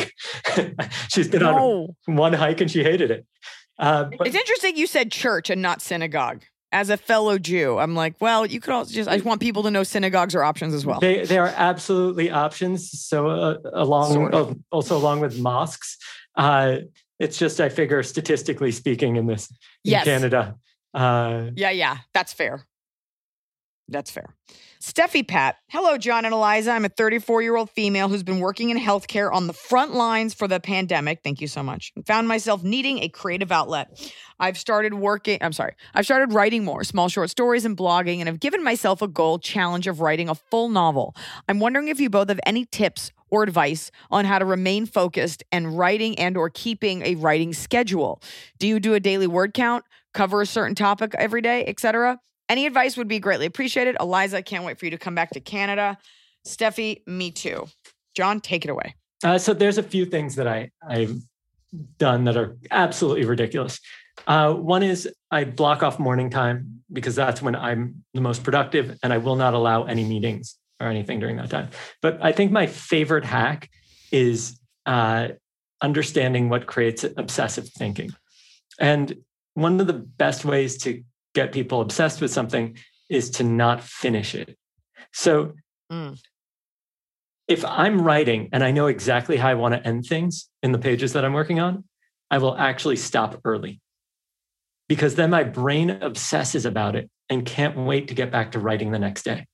[1.10, 3.26] She's been on one hike and she hated it.
[3.80, 6.44] Uh, but It's interesting you said church and not synagogue.
[6.72, 9.62] As a fellow Jew, I'm like, well, you could also just, I just want people
[9.64, 11.00] to know synagogues are options as well.
[11.00, 13.00] they they are absolutely options.
[13.00, 15.98] So uh, along uh, also along with mosques,
[16.36, 16.78] uh,
[17.20, 19.50] it's just I figure statistically speaking in this
[19.86, 20.06] in Yes.
[20.06, 20.56] Canada.
[20.94, 22.66] Uh, Yeah, yeah, that's fair.
[23.90, 24.34] That's fair.
[24.82, 25.58] Steffi Pat.
[25.68, 26.72] Hello, Jon and Eliza.
[26.72, 30.34] I'm a 34 year old female who's been working in healthcare on the front lines
[30.34, 31.20] for the pandemic.
[31.24, 31.92] Thank you so much.
[32.06, 34.12] Found myself needing a creative outlet.
[34.40, 38.28] I've started working, I'm sorry, I've started writing more small short stories and blogging, and
[38.28, 41.16] have given myself a goal challenge of writing a full novel.
[41.48, 45.44] I'm wondering if you both have any tips or advice on how to remain focused
[45.52, 48.22] and writing and or keeping a writing schedule.
[48.60, 49.86] Do you do a daily word count?
[50.14, 52.20] cover a certain topic every day, etc.
[52.50, 53.96] Any advice would be greatly appreciated.
[54.00, 55.98] Eliza, can't wait for you to come back to Canada.
[56.48, 57.68] Steffi, me too.
[58.16, 58.96] Jon, take it away.
[59.24, 61.16] Uh, so there's a few things that I I've
[61.98, 63.80] done that are absolutely ridiculous.
[64.28, 68.98] Uh, one is I block off morning time because that's when I'm the most productive,
[69.02, 71.70] and I will not allow any meetings or anything during that time.
[72.02, 73.70] But I think my favorite hack
[74.12, 75.30] is uh,
[75.82, 78.12] understanding what creates obsessive thinking.
[78.80, 79.16] And
[79.56, 81.04] one of the best ways to
[81.34, 82.78] get people obsessed with something
[83.10, 84.58] is to not finish it.
[85.12, 85.54] So
[85.92, 86.18] Mm.
[87.48, 90.80] if I'm writing and I know exactly how I want to end things in the
[90.80, 91.84] pages that I'm working on,
[92.32, 93.82] I will actually stop early
[94.88, 98.92] because then my brain obsesses about it and can't wait to get back to writing
[98.92, 99.46] the next day.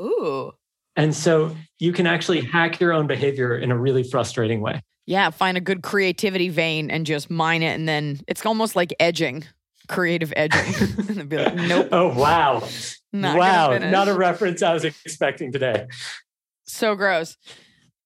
[0.00, 0.52] Ooh.
[0.96, 4.82] And so you can actually hack your own behavior in a really frustrating way.
[5.06, 7.74] Yeah, find a good creativity vein and just mine it.
[7.74, 9.44] And then it's almost like edging,
[9.88, 11.08] creative edging.
[11.18, 12.66] and be like, nope, Oh, wow.
[13.12, 13.78] not wow.
[13.78, 15.86] Not a reference I was expecting today.
[16.66, 17.36] so gross.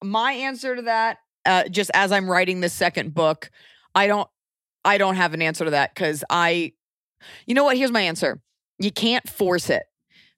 [0.03, 3.51] My answer to that, uh, just as I'm writing this second book,
[3.95, 4.29] I don't,
[4.85, 6.73] I don't have an answer to that because I,
[7.47, 7.77] you know what?
[7.77, 8.41] Here's my answer.
[8.79, 9.83] You can't force it.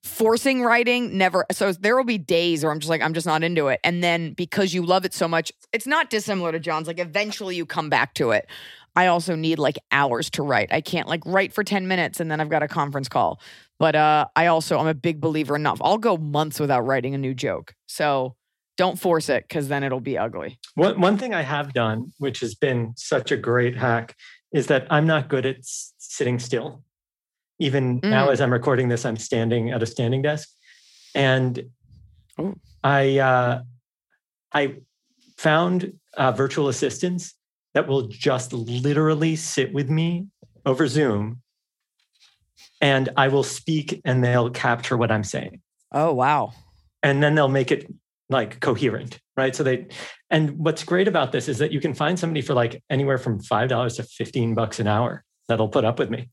[0.02, 1.46] Forcing writing never.
[1.52, 4.02] So there will be days where I'm just like, I'm just not into it, and
[4.02, 6.88] then because you love it so much, it's not dissimilar to Jon's.
[6.88, 8.48] Like eventually you come back to it.
[8.94, 10.72] I also need like hours to write.
[10.72, 13.40] I can't like write for 10 minutes and then I've got a conference call.
[13.78, 17.14] But uh I also I'm a big believer in not I'll go months without writing
[17.14, 17.74] a new joke.
[17.86, 18.36] So
[18.76, 20.58] don't force it because then it'll be ugly.
[20.74, 24.16] One, one thing I have done, which has been such a great hack,
[24.52, 26.82] is that I'm not good at s- sitting still.
[27.58, 28.32] Even now, Mm.
[28.32, 30.48] as I'm recording this, I'm standing at a standing desk,
[31.14, 31.62] and
[32.38, 32.54] Oh.
[32.82, 33.62] I uh,
[34.52, 34.76] I
[35.36, 37.34] found uh, virtual assistants
[37.74, 40.26] that will just literally sit with me
[40.64, 41.42] over Zoom,
[42.80, 45.60] and I will speak, and they'll capture what I'm saying
[45.92, 46.52] Oh wow.
[47.02, 47.86] and then they'll make it
[48.28, 49.86] like coherent right so they
[50.30, 53.38] and what's great about this is that you can find somebody for like anywhere from
[53.40, 56.30] five dollars to 15 bucks an hour that'll put up with me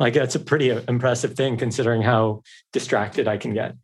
[0.00, 3.76] like that's a pretty uh, impressive thing considering how distracted i can get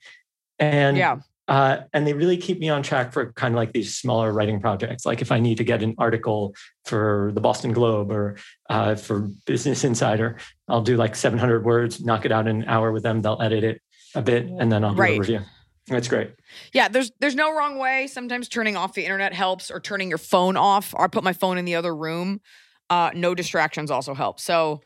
[0.59, 1.19] and yeah.
[1.53, 4.59] Uh, and they really keep me on track for kind of like these smaller writing
[4.59, 5.05] projects.
[5.05, 6.55] Like if I need to get an article
[6.87, 8.39] for the Boston Globe or
[8.71, 12.91] uh, for Business Insider, I'll do like 700 words, knock it out in an hour
[12.91, 13.21] with them.
[13.21, 13.83] They'll edit it
[14.15, 15.17] a bit, and then I'll do Right.
[15.19, 15.41] a review.
[15.89, 16.31] That's great.
[16.73, 18.07] Yeah, there's there's no wrong way.
[18.07, 20.95] Sometimes turning off the internet helps or turning your phone off.
[20.95, 22.41] Or I put my phone in the other room.
[22.89, 24.41] Uh no distractions also help.
[24.41, 24.81] So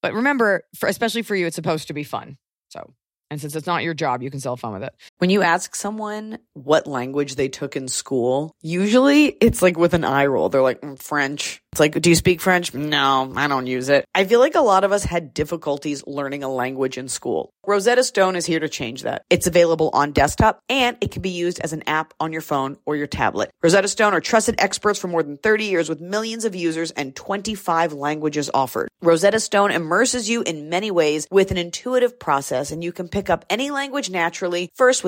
[0.00, 2.38] but remember, for, especially for you, it's supposed to be fun.
[2.68, 2.94] So
[3.30, 4.94] and since it's not your job, you can still have fun with it.
[5.18, 10.04] When you ask someone what language they took in school, usually it's like with an
[10.04, 10.48] eye roll.
[10.48, 11.60] They're like, "Mm, French.
[11.72, 12.72] It's like, do you speak French?
[12.72, 14.06] No, I don't use it.
[14.14, 17.50] I feel like a lot of us had difficulties learning a language in school.
[17.66, 19.22] Rosetta Stone is here to change that.
[19.28, 22.78] It's available on desktop and it can be used as an app on your phone
[22.86, 23.50] or your tablet.
[23.62, 27.14] Rosetta Stone are trusted experts for more than 30 years with millions of users and
[27.14, 28.88] 25 languages offered.
[29.02, 33.28] Rosetta Stone immerses you in many ways with an intuitive process and you can pick
[33.28, 35.07] up any language naturally, first with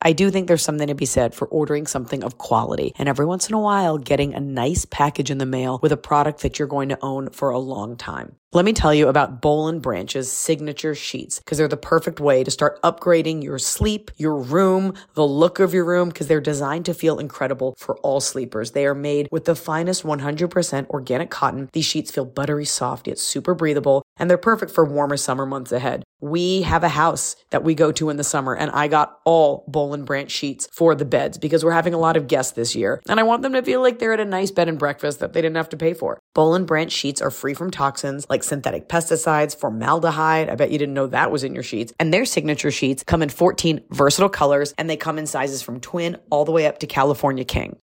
[0.00, 3.26] I do think there's something to be said for ordering something of quality and every
[3.26, 6.58] once in a while getting a nice package in the mail with a product that
[6.58, 8.36] you're going to own for a long time.
[8.52, 12.44] Let me tell you about Boll and Branch's signature sheets because they're the perfect way
[12.44, 16.86] to start upgrading your sleep, your room, the look of your room because they're designed
[16.86, 18.70] to feel incredible for all sleepers.
[18.70, 21.70] They are made with the finest 100% organic cotton.
[21.72, 25.72] These sheets feel buttery soft yet super breathable and they're perfect for warmer summer months
[25.72, 26.04] ahead.
[26.20, 29.64] We have a house that we go to in the summer and I got all
[29.68, 32.74] Boll and Branch sheets for the beds because we're having a lot of guests this
[32.74, 35.20] year and I want them to feel like they're at a nice bed and breakfast
[35.20, 36.20] that they didn't have to pay for.
[36.34, 40.48] Boll and Branch sheets are free from toxins like synthetic pesticides, formaldehyde.
[40.48, 41.92] I bet you didn't know that was in your sheets.
[42.00, 45.80] And their signature sheets come in 14 versatile colors and they come in sizes from
[45.80, 47.78] twin all the way up to California King.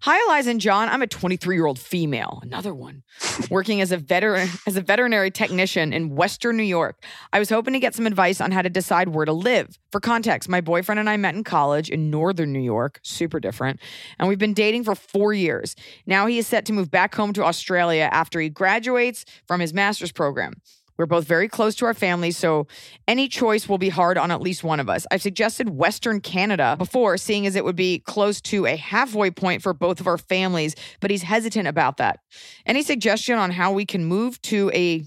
[0.00, 0.88] Hi, Eliza and Jon.
[0.90, 3.02] I'm a 23 year old female, another one,
[3.50, 7.02] working as a veteran as a veterinary technician in Western New York.
[7.32, 9.78] I was hoping to get some advice on how to decide where to live.
[9.90, 13.80] For context, my boyfriend and I met in college in Northern New York, super different,
[14.18, 15.74] and we've been dating for four years.
[16.04, 19.72] Now he is set to move back home to Australia after he graduates from his
[19.72, 20.60] master's program.
[20.98, 22.66] We're both very close to our families, so
[23.06, 25.06] any choice will be hard on at least one of us.
[25.10, 29.62] I've suggested Western Canada before, seeing as it would be close to a halfway point
[29.62, 32.20] for both of our families, but he's hesitant about that.
[32.64, 35.04] Any suggestion on how we can move to a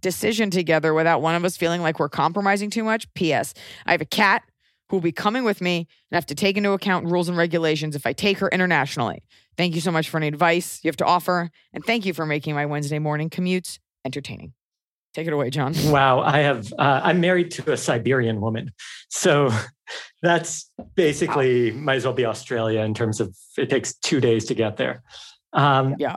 [0.00, 3.12] decision together without one of us feeling like we're compromising too much?
[3.14, 3.54] P.S.
[3.86, 4.42] I have a cat
[4.88, 7.96] who will be coming with me and have to take into account rules and regulations
[7.96, 9.22] if I take her internationally.
[9.56, 12.26] Thank you so much for any advice you have to offer, and thank you for
[12.26, 14.52] making my Wednesday morning commutes entertaining.
[15.14, 15.74] Take it away, Jon.
[15.86, 16.72] Wow, I have.
[16.72, 18.72] Uh, I'm married to a Siberian woman,
[19.08, 19.50] so
[20.22, 24.54] that's basically might as well be Australia in terms of it takes two days to
[24.54, 25.02] get there.
[25.52, 26.16] Um, Yeah.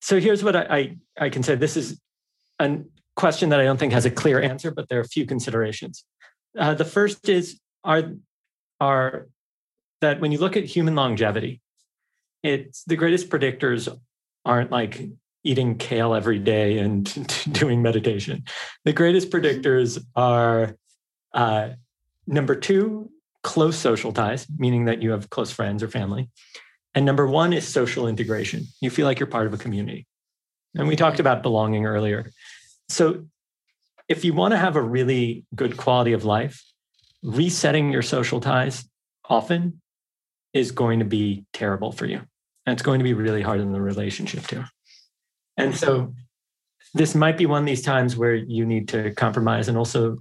[0.00, 0.96] So here's what I, I
[1.26, 1.54] I can say.
[1.54, 1.98] This is
[2.58, 2.78] a
[3.16, 6.04] question that I don't think has a clear answer, but there are a few considerations.
[6.58, 8.12] Uh, the first is are
[8.80, 9.28] are
[10.02, 11.62] that when you look at human longevity,
[12.42, 13.88] it's the greatest predictors
[14.44, 15.08] aren't like
[15.44, 17.04] eating kale every day and
[17.52, 18.44] doing meditation.
[18.84, 20.76] The greatest predictors are
[21.32, 21.70] uh,
[22.26, 23.10] number two,
[23.42, 26.30] close social ties, meaning that you have close friends or family.
[26.94, 28.64] And number one is social integration.
[28.80, 30.06] You feel like you're part of a community.
[30.74, 32.30] And we talked about belonging earlier.
[32.88, 33.26] So
[34.08, 36.62] if you want to have a really good quality of life,
[37.22, 38.88] resetting your social ties
[39.28, 39.80] often
[40.52, 42.20] is going to be terrible for you.
[42.66, 44.64] And it's going to be really hard in the relationship too.
[45.56, 46.14] And so
[46.94, 50.18] this might be one of these times where you need to compromise and also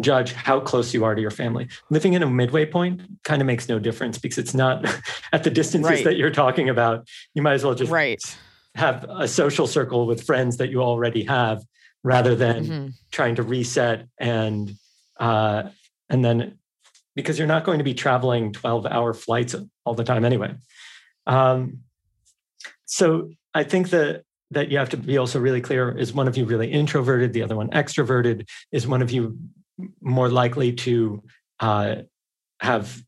[0.00, 1.68] judge how close you are to your family.
[1.90, 4.84] Living in a midway point kind of makes no difference because it's not
[5.32, 6.04] at the distances Right.
[6.04, 7.06] that you're talking about.
[7.34, 8.22] You might as well just Right.
[8.74, 11.62] have a social circle with friends that you already have
[12.02, 12.92] rather than Mhm.
[13.10, 14.74] trying to reset and
[15.20, 15.68] uh,
[16.08, 16.58] and then
[17.14, 20.54] because you're not going to be traveling 12 hour flights all the time anyway
[21.26, 21.80] um,
[22.86, 26.36] so i think that that you have to be also really clear is one of
[26.36, 29.38] you really introverted the other one extroverted is one of you
[30.00, 31.22] more likely to
[31.60, 31.96] uh,
[32.60, 33.02] have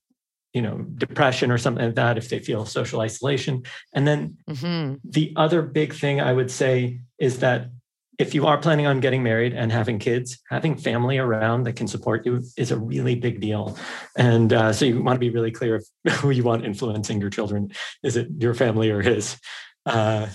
[0.53, 3.63] you know depression or something like that if they feel social isolation
[3.95, 5.01] and then Mhm.
[5.05, 7.71] the other big thing I would say is that
[8.19, 11.89] if you are planning on getting married and having kids, having family around that can
[11.89, 13.77] support you is a really big deal.
[14.17, 15.85] And uh, so you want to be really clear of
[16.21, 17.73] who you want influencing your children.
[18.05, 19.37] Is it your family or his?
[19.85, 20.29] Uh,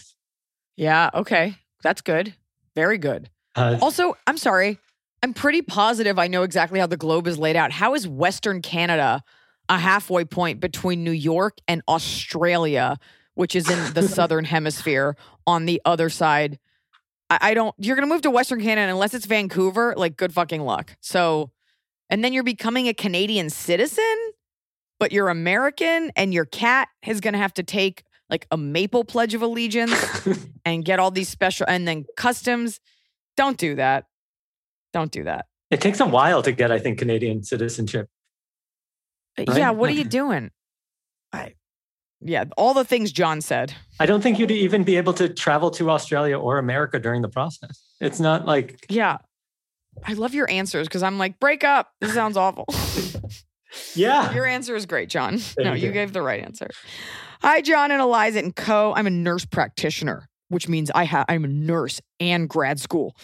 [0.80, 1.10] Yeah.
[1.14, 1.56] Okay.
[1.84, 2.34] That's good.
[2.74, 3.30] Very good.
[3.56, 4.80] uh, Also, I'm sorry.
[5.22, 7.74] I'm pretty positive I know exactly how the globe is laid out.
[7.74, 9.22] How is Western Canada
[9.68, 12.98] a halfway point between New York and Australia,
[13.36, 16.58] which is in the southern hemisphere on the other side?
[17.30, 19.94] I, I don't, you're going to move to Western Canada unless it's Vancouver.
[19.98, 20.96] Like, good fucking luck.
[21.02, 21.52] So,
[22.10, 24.16] and then you're becoming a Canadian citizen,
[24.98, 29.04] but you're American and your cat is going to have to take like a maple
[29.04, 29.94] pledge of allegiance
[30.66, 32.80] and get all these special and then customs.
[33.38, 34.06] Don't do that.
[34.94, 35.46] Don't do that.
[35.72, 38.08] it takes a while to get, I think, Canadian citizenship.
[39.38, 39.58] Uh, right?
[39.58, 40.52] Yeah, what are you doing?
[41.32, 41.54] I,
[42.22, 43.74] yeah, all the things Jon said.
[44.00, 47.30] I don't think you'd even be able to travel to Australia or America during the
[47.30, 47.82] process.
[48.02, 49.18] It's not like, Yeah.
[50.06, 51.92] I love your answers because I'm like, break up.
[52.00, 52.66] This sounds awful.
[53.96, 54.34] yeah.
[54.34, 55.40] your answer is great, Jon.
[55.58, 55.92] no, you you.
[55.92, 56.70] gave the right answer.
[57.42, 58.94] Hi, Jon and Eliza and Co.
[58.94, 63.16] I'm a nurse practitioner, which means I ha- I'm a nurse and grad school.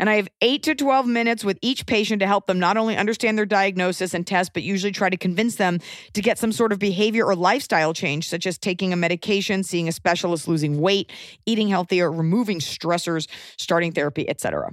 [0.00, 2.96] And I have eight to 12 minutes with each patient to help them not only
[2.96, 5.78] understand their diagnosis and test, but usually try to convince them
[6.14, 9.86] to get some sort of behavior or lifestyle change, such as taking a medication, seeing
[9.86, 11.12] a specialist, losing weight,
[11.46, 14.72] eating healthier, removing stressors, starting therapy, etc.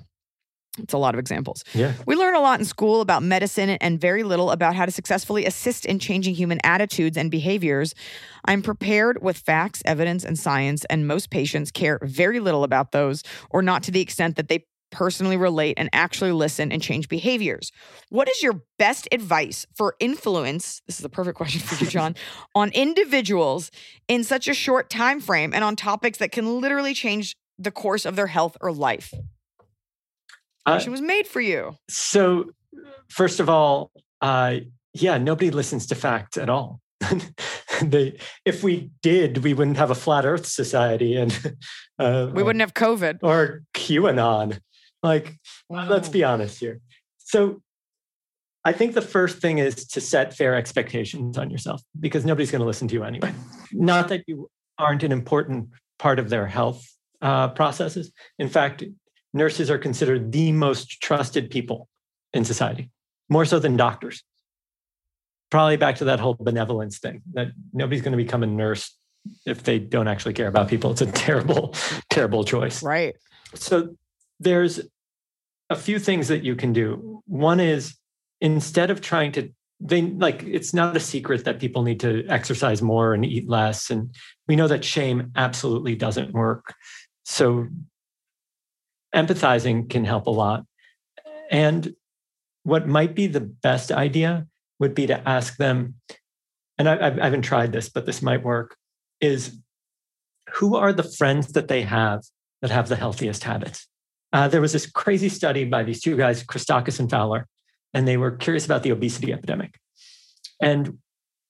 [0.83, 1.63] It's a lot of examples.
[1.73, 1.93] Yeah.
[2.05, 5.45] We learn a lot in school about medicine and very little about how to successfully
[5.45, 7.93] assist in changing human attitudes and behaviors.
[8.45, 13.23] I'm prepared with facts, evidence, and science, and most patients care very little about those,
[13.49, 17.71] or not to the extent that they personally relate and actually listen and change behaviors.
[18.09, 20.81] What is your best advice for influence?
[20.87, 22.15] This is a perfect question for you, Jon,
[22.55, 23.71] on individuals
[24.07, 28.05] in such a short time frame and on topics that can literally change the course
[28.05, 29.13] of their health or life.
[30.65, 31.75] Uh, was made for you.
[31.89, 32.51] So,
[33.09, 33.91] first of all,
[34.21, 34.57] uh,
[34.93, 36.79] yeah, nobody listens to facts at all.
[37.81, 41.57] they, if we did, we wouldn't have a flat Earth society, and
[41.99, 43.19] uh, We wouldn't have COVID.
[43.23, 44.59] or QAnon.
[45.01, 45.37] Like,
[45.69, 46.81] let's be honest here.
[47.17, 47.61] So,
[48.65, 52.59] I think the first thing is to set fair expectations on yourself because nobody's going
[52.59, 53.33] to listen to you anyway.
[53.71, 56.85] Not that you aren't an important part of their health
[57.21, 58.11] uh, processes.
[58.37, 58.83] In fact,
[59.33, 61.87] nurses are considered the most trusted people
[62.33, 62.89] in society,
[63.29, 64.23] more so than doctors.
[65.49, 68.95] Probably back to that whole benevolence thing that nobody's going to become a nurse
[69.45, 70.91] if they don't actually care about people.
[70.91, 71.73] It's a terrible,
[72.09, 72.83] terrible choice.
[72.83, 73.15] Right.
[73.55, 73.95] So
[74.39, 74.79] there's
[75.69, 77.21] a few things that you can do.
[77.25, 77.95] One is
[78.41, 79.49] instead of trying to
[79.81, 83.89] they like it's not a secret that people need to exercise more and eat less
[83.89, 84.13] and
[84.45, 86.73] we know that shame absolutely doesn't work.
[87.23, 87.67] So
[89.15, 90.65] empathizing can help a lot.
[91.51, 91.95] And
[92.63, 94.47] what might be the best idea
[94.79, 95.95] would be to ask them
[96.79, 98.77] and I, I haven't tried this, but this might work
[99.19, 99.59] is
[100.53, 102.23] who are the friends that they have
[102.61, 103.85] that have the healthiest habits?
[104.31, 107.47] Uh, there was this crazy study by these two guys, Christakis and Fowler,
[107.93, 109.77] and they were curious about the obesity epidemic.
[110.61, 110.99] And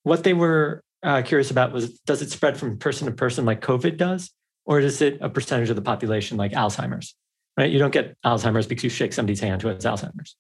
[0.03, 3.62] what they were uh, curious about was does it spread from person to person like
[3.62, 4.32] COVID does,
[4.66, 7.16] or is it a percentage of the population like Alzheimer's?
[7.60, 7.70] Right?
[7.70, 10.38] You don't get Alzheimer's because you shake somebody's hand who has Alzheimer's.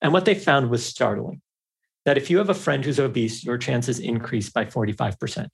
[0.00, 1.42] And what they found was startling
[2.04, 5.48] that if you have a friend who's obese, your chances increase by 45%.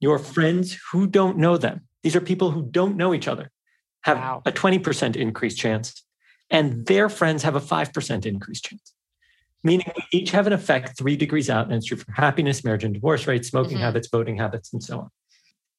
[0.00, 3.52] Your friends who don't know them, these are people who don't know each other,
[4.02, 4.42] have Wow.
[4.44, 6.02] a 20% increased chance,
[6.50, 8.94] and their friends have a 5% increased chance.
[9.62, 12.82] Meaning we each have an effect three degrees out, and it's true for happiness, marriage
[12.82, 13.82] and divorce rates, smoking Mhm.
[13.82, 15.10] habits, voting habits, and so on.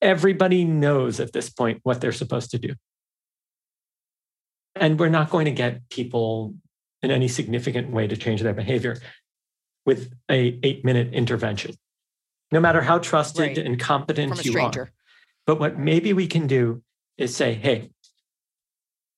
[0.01, 2.75] Everybody knows at this point what they're supposed to do.
[4.79, 6.55] And we're not going to get people
[7.03, 8.97] in any significant way to change their behavior
[9.85, 11.75] with a eight minute intervention,
[12.51, 13.57] no matter how trusted Right.
[13.57, 14.91] and competent you are.
[15.45, 16.83] But what maybe we can do
[17.17, 17.91] is say, hey,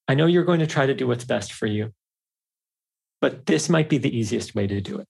[0.07, 1.93] I know you're going to try to do what's best for you,
[3.19, 5.07] but this might be the easiest way to do it.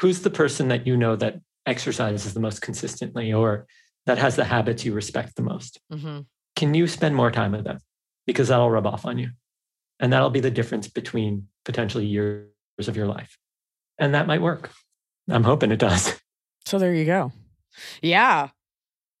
[0.00, 3.66] Who's the person that you know that exercises the most consistently or
[4.06, 5.78] that has the habits you respect the most?
[5.92, 6.20] hmm
[6.56, 7.78] Can you spend more time with them?
[8.26, 9.30] Because that'll rub off on you.
[10.00, 12.48] And that'll be the difference between potentially years
[12.88, 13.38] of your life.
[13.98, 14.70] And that might work.
[15.28, 16.18] I'm hoping it does.
[16.66, 17.32] So there you go.
[18.02, 18.50] Yeah.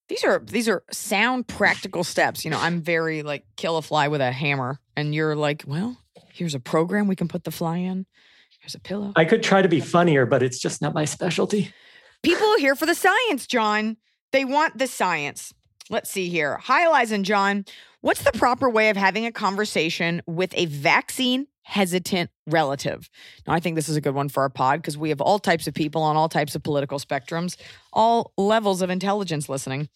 [0.08, 2.44] These are these are sound practical steps.
[2.44, 5.96] You know, I'm very like kill a fly with a hammer and you're like, well,
[6.32, 8.06] here's a program we can put the fly in.
[8.60, 9.12] Here's a pillow.
[9.16, 11.72] I could try to be funnier, but it's just not my specialty.
[12.22, 13.96] People are here for the science, Jon.
[14.32, 15.54] They want the science.
[15.88, 16.58] Let's see here.
[16.58, 17.64] Hi, Eliza and Jon.
[18.02, 23.10] What's the proper way of having a conversation with a vaccine hesitant relative?
[23.46, 25.38] Now, I think this is a good one for our pod because we have all
[25.38, 27.56] types of people on all types of political spectrums,
[27.92, 29.90] all levels of intelligence listening.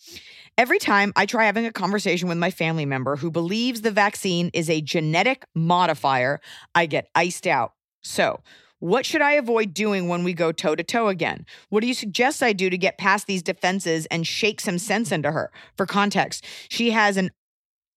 [0.59, 4.51] Every time I try having a conversation with my family member who believes the vaccine
[4.53, 6.43] is a genetic modifier,
[6.75, 7.73] I get iced out.
[8.03, 8.43] So,
[8.81, 11.47] what should I avoid doing when we go toe to toe again?
[11.71, 15.11] What do you suggest I do to get past these defenses and shake some sense
[15.11, 15.51] into her?
[15.75, 17.31] For context, she has an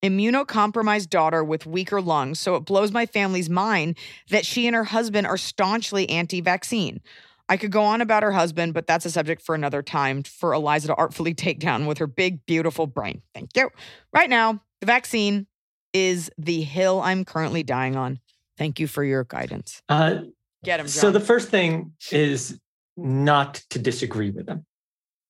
[0.02, 3.96] immunocompromised daughter with weaker lungs, so it blows my family's mind
[4.30, 7.00] that she and her husband are staunchly anti vaccine.
[7.48, 10.52] I could go on about her husband, but that's a subject for another time for
[10.52, 13.22] Eliza to artfully take down with her big, beautiful brain.
[13.34, 13.70] Thank you.
[14.12, 15.46] Right now, the vaccine
[15.92, 18.20] is the hill I'm currently dying on.
[18.58, 19.82] Thank you for your guidance.
[19.88, 20.22] Uh,
[20.64, 20.90] Get him, Jon.
[20.90, 22.58] so the first thing is
[22.96, 24.66] not to disagree with them.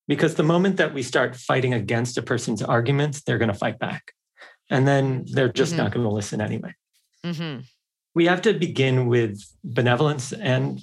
[0.08, 3.78] Because the moment that we start fighting against a person's arguments, they're going to fight
[3.78, 4.12] back.
[4.70, 5.78] And then they're just Mhm.
[5.78, 6.74] not going to listen anyway.
[7.24, 7.58] hmm
[8.14, 10.80] we have to begin with benevolence and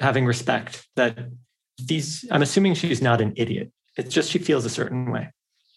[0.00, 1.18] having respect that
[1.90, 5.30] these i'm assuming she's not an idiot it's just she feels a certain way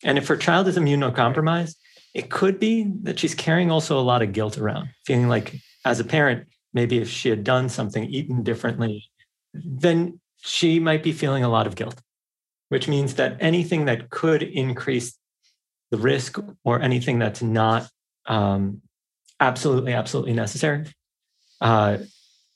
[0.04, 1.76] and if her child is immunocompromised
[2.14, 5.56] it could be that she's carrying also a lot of guilt around feeling like
[5.86, 9.04] as a parent maybe if she had done something eaten differently
[9.54, 12.00] then she might be feeling a lot of guilt
[12.70, 15.18] which means that anything that could increase
[15.92, 17.88] the risk or anything that's not
[18.26, 18.82] um,
[19.40, 20.86] absolutely absolutely necessary
[21.60, 21.98] uh,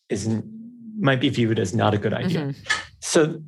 [0.10, 0.42] is
[0.98, 2.40] might be viewed as not a good idea.
[2.40, 2.56] Mhm.
[3.02, 3.44] So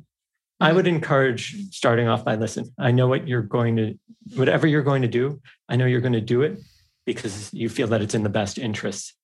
[0.60, 2.72] I would encourage starting off by listen.
[2.78, 3.98] I know what you're going to
[4.34, 5.40] whatever you're going to do.
[5.68, 6.58] I know you're going to do it
[7.06, 9.14] because you feel that it's in the best interest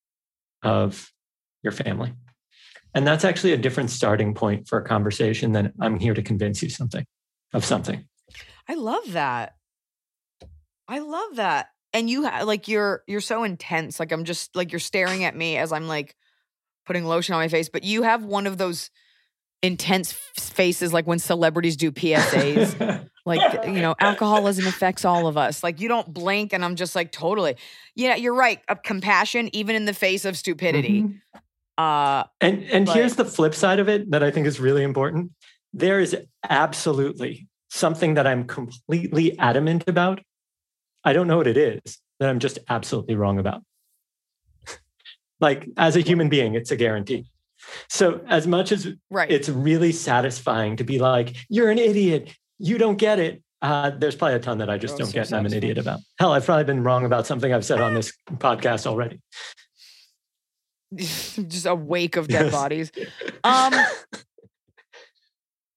[0.62, 1.10] of
[1.62, 2.14] your family.
[2.94, 6.62] And that's actually a different starting point for a conversation than I'm here to convince
[6.62, 7.04] you something
[7.52, 8.06] of something.
[8.68, 9.54] I love that.
[10.88, 11.68] I love that.
[11.92, 14.00] And you ha- like you're you're so intense.
[14.00, 16.16] Like I'm just like you're staring at me as I'm like
[16.86, 18.90] putting lotion on my face, but you have one of those
[19.62, 23.08] intense faces like when celebrities do PSAs.
[23.24, 25.62] like you know, alcoholism affects all of us.
[25.62, 27.56] Like you don't blink and I'm just like totally.
[27.94, 28.60] Yeah, you're right.
[28.68, 31.02] A compassion even in the face of stupidity.
[31.02, 31.20] Mhm.
[31.78, 34.82] Uh And and But- here's the flip side of it that I think is really
[34.82, 35.30] important.
[35.72, 36.16] There is
[36.50, 40.20] absolutely something that I'm completely adamant about.
[41.04, 43.62] I don't know what it is that I'm just absolutely wrong about.
[45.40, 47.26] like as a human being, it's a guarantee.
[47.88, 49.30] So as much as right.
[49.30, 53.42] it's really satisfying to be like, you're an idiot, you don't get it.
[53.62, 55.54] Uh, there's probably a ton that I just Oh, don't so get and I'm an
[55.54, 56.00] idiot about.
[56.18, 59.20] Hell, I've probably been wrong about something I've said on this podcast already.
[60.94, 62.52] just a wake of dead Yes.
[62.52, 62.92] bodies.
[63.42, 63.74] Um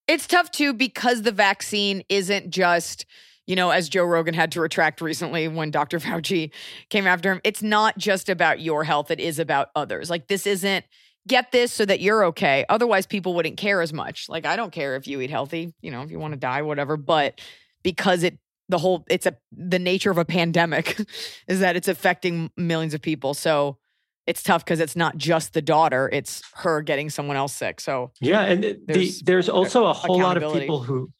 [0.06, 3.04] it's tough too because the vaccine isn't just
[3.48, 6.52] you know as joe rogan had to retract recently when dr fauci
[6.90, 10.08] came after him it's not just about your health it is about others.
[10.10, 10.84] Like this isn't
[11.26, 12.64] get this so that you're okay.
[12.70, 14.28] Otherwise people wouldn't care as much.
[14.28, 16.62] Like i don't care if you eat healthy you know if you want to die
[16.62, 17.40] whatever but
[17.82, 18.38] because it
[18.68, 21.00] the whole it's a the nature of a pandemic
[21.48, 23.32] is that it's affecting millions of people.
[23.34, 23.78] So
[24.26, 27.80] it's tough because it's not just the daughter it's her getting someone else sick.
[27.80, 31.10] So Yeah, and it- the, There's there's also a whole lot of people who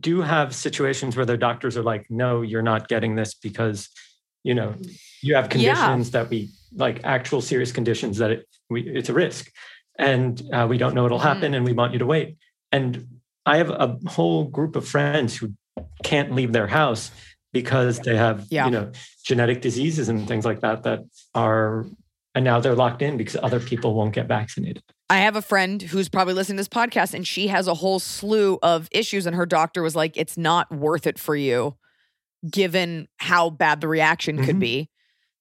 [0.00, 3.88] do have situations where their doctors are like, "No, you're not getting this because
[4.42, 4.74] you know
[5.22, 5.74] you have Yeah.
[5.74, 9.50] conditions that we like actual serious conditions that it, we, it's a risk,
[9.98, 12.36] and uh, we don't know it'll happen, and we want you to wait."
[12.72, 13.06] And
[13.46, 15.52] I have a whole group of friends who
[16.02, 17.10] can't leave their house
[17.52, 18.64] because they have Yeah.
[18.66, 18.92] you know
[19.24, 21.00] genetic diseases and things like that that
[21.34, 21.86] are
[22.34, 24.82] and now they're locked in because other people won't get vaccinated.
[25.10, 27.98] I have a friend who's probably listening to this podcast and she has a whole
[27.98, 31.76] slew of issues, and her doctor was like, it's not worth it for you,
[32.50, 34.60] given how bad the reaction could Mhm.
[34.60, 34.88] be.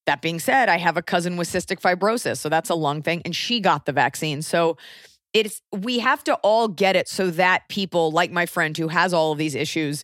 [0.06, 3.22] That being said, I have a cousin with cystic fibrosis, so that's a lung thing,
[3.24, 4.42] and she got the vaccine.
[4.42, 4.78] So
[5.34, 9.14] it's we have to all get it so that people like my friend who has
[9.14, 10.04] all of these issues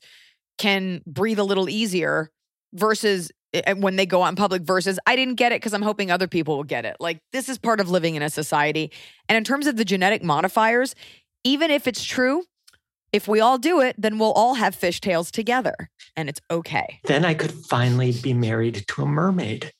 [0.57, 2.31] can breathe a little easier
[2.73, 3.31] versus
[3.77, 6.27] when they go out in public versus I didn't get it because I'm hoping other
[6.27, 6.97] people will get it.
[6.99, 8.91] Like this is part of living in a society.
[9.27, 10.95] And in terms of the genetic modifiers,
[11.43, 12.43] even if it's true,
[13.11, 16.99] if we all do it, then we'll all have fishtails together and it's okay.
[17.05, 19.73] Then I could finally be married to a mermaid.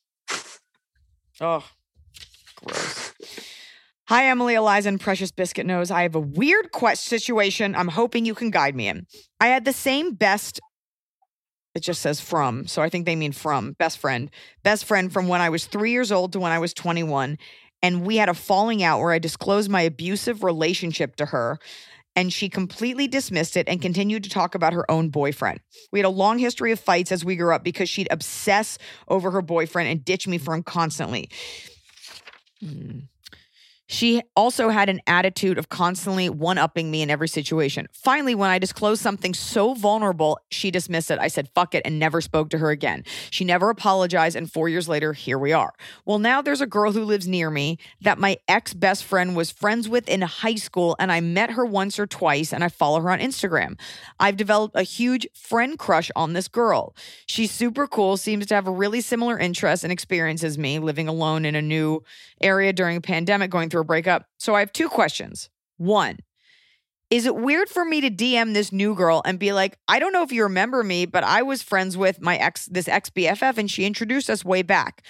[1.39, 1.63] Oh,
[2.55, 3.13] gross.
[4.09, 5.91] Hi, Emily, Eliza, and Precious Biscuit Nose.
[5.91, 9.05] I have a weird quest situation I'm hoping you can guide me in.
[9.39, 10.59] I had the same best,
[11.75, 14.29] it just says from, so I think they mean from, best friend,
[14.63, 17.37] best friend from when I was three years old to when I was 21.
[17.81, 21.59] And we had a falling out where I disclosed my abusive relationship to her.
[22.15, 25.61] And she completely dismissed it and continued to talk about her own boyfriend.
[25.91, 29.31] We had a long history of fights as we grew up because she'd obsess over
[29.31, 31.29] her boyfriend and ditch me for him constantly.
[32.59, 32.99] Hmm.
[33.91, 37.87] She also had an attitude of constantly one upping me in every situation.
[37.91, 41.17] Finally, when I disclosed something so vulnerable, she dismissed it.
[41.17, 43.03] I said, fuck it, and never spoke to her again.
[43.31, 45.73] She never apologized, and four years later, here we are.
[46.05, 49.49] Well, now there's a girl who lives near me that my ex best friend was
[49.49, 53.01] friends with in high school, and I met her once or twice, and I follow
[53.01, 53.79] her on Instagram.
[54.19, 56.95] I've developed a huge friend crush on this girl.
[57.25, 61.07] She's super cool, seems to have a really similar interest and experience as me, living
[61.07, 62.03] alone in a new
[62.39, 64.25] area during a pandemic, going through a breakup.
[64.37, 65.49] So I have two questions.
[65.77, 66.17] One,
[67.09, 70.13] is it weird for me to DM this new girl and be like, I don't
[70.13, 73.57] know if you remember me, but I was friends with my ex, this ex BFF,
[73.57, 75.03] and she introduced us way back.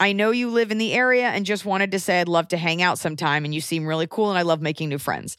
[0.00, 2.56] I know you live in the area and just wanted to say I'd love to
[2.56, 5.36] hang out sometime, and you seem really cool, and I love making new friends.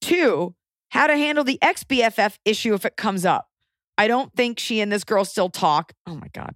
[0.00, 0.54] Two,
[0.90, 3.48] how to handle the ex BFF issue if it comes up.
[3.98, 5.92] I don't think she and this girl still talk.
[6.06, 6.54] Oh my God.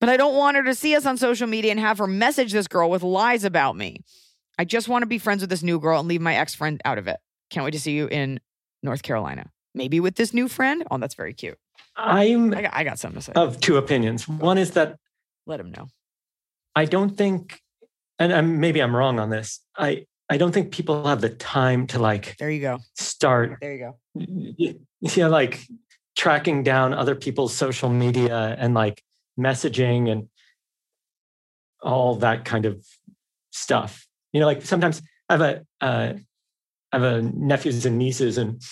[0.00, 2.52] But I don't want her to see us on social media and have her message
[2.52, 4.00] this girl with lies about me.
[4.58, 6.80] I just want to be friends with this new girl and leave my ex friend
[6.84, 7.18] out of it.
[7.50, 8.40] Can't wait to see you in
[8.82, 9.50] North Carolina.
[9.74, 10.84] Maybe with this new friend.
[10.90, 11.58] Oh, that's very cute.
[11.96, 13.32] I'm I got, I got something to say.
[13.34, 14.28] of two opinions.
[14.28, 14.96] One is that
[15.46, 15.88] Let him know.
[16.74, 17.60] I don't think,
[18.18, 19.60] and I'm, maybe I'm wrong on this.
[19.76, 22.78] I I don't think people have the time to like There you go.
[22.94, 24.74] start, There you go.
[25.00, 25.66] yeah, like
[26.16, 29.02] tracking down other people's social media and like
[29.38, 30.28] messaging and
[31.80, 32.84] all that kind of
[33.52, 34.06] stuff.
[34.32, 36.12] You know, like sometimes I have a uh,
[36.92, 38.62] I have a nephews and nieces, and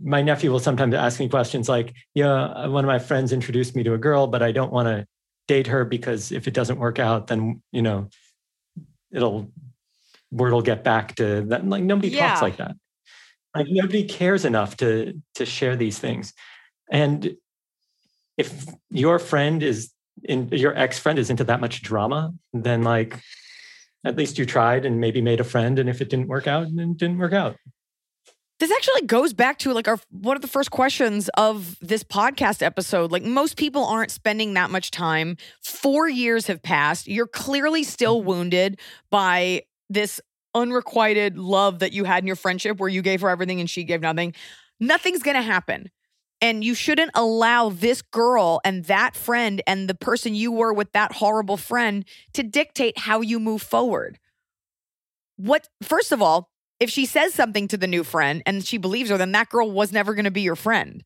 [0.00, 3.82] my nephew will sometimes ask me questions like, "Yeah, one of my friends introduced me
[3.84, 5.06] to a girl, but I don't want to
[5.48, 8.08] date her because if it doesn't work out, then you know,
[9.12, 9.50] it'll
[10.30, 11.66] word will get back to that.
[11.66, 12.28] Like nobody Yeah.
[12.28, 12.76] talks like that.
[13.54, 16.32] Like nobody cares enough to to share these things.
[16.90, 17.36] And
[18.36, 19.92] if your friend is
[20.24, 23.20] in your ex friend is into that much drama, then like
[24.04, 25.78] at least you tried and maybe made a friend.
[25.78, 27.56] And if it didn't work out, then it didn't work out.
[28.58, 32.62] This actually goes back to like our one of the first questions of this podcast
[32.62, 33.12] episode.
[33.12, 35.36] Like most people aren't spending that much time.
[35.62, 37.06] 4 years have passed.
[37.06, 38.28] You're clearly still mm-hmm.
[38.28, 38.80] wounded
[39.10, 40.22] by this
[40.54, 43.84] unrequited love that you had in your friendship where you gave her everything and she
[43.84, 44.34] gave nothing.
[44.80, 45.90] Nothing's going to happen.
[46.46, 50.92] And you shouldn't allow this girl and that friend and the person you were with
[50.92, 54.20] that horrible friend to dictate how you move forward.
[55.34, 59.10] What, first of all, if she says something to the new friend and she believes
[59.10, 61.02] her, then that girl was never going to be your friend.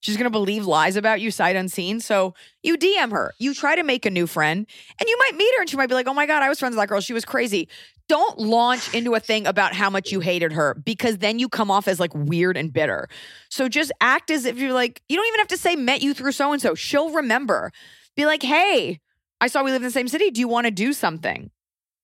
[0.00, 2.00] She's going to believe lies about you sight unseen.
[2.00, 2.34] So
[2.64, 3.32] you DM her.
[3.38, 4.66] You try to make a new friend
[4.98, 6.58] and you might meet her and she might be like, oh my God, I was
[6.58, 7.00] friends with that girl.
[7.00, 7.68] She was crazy.
[8.10, 11.70] Don't launch into a thing about how much you hated her because then you come
[11.70, 13.08] off as like weird and bitter.
[13.50, 16.12] So just act as if you're like, you don't even have to say met you
[16.12, 16.74] through so and so.
[16.74, 17.70] She'll remember.
[18.16, 18.98] Be like, hey,
[19.40, 20.32] I saw we live in the same city.
[20.32, 21.52] Do you want to do something?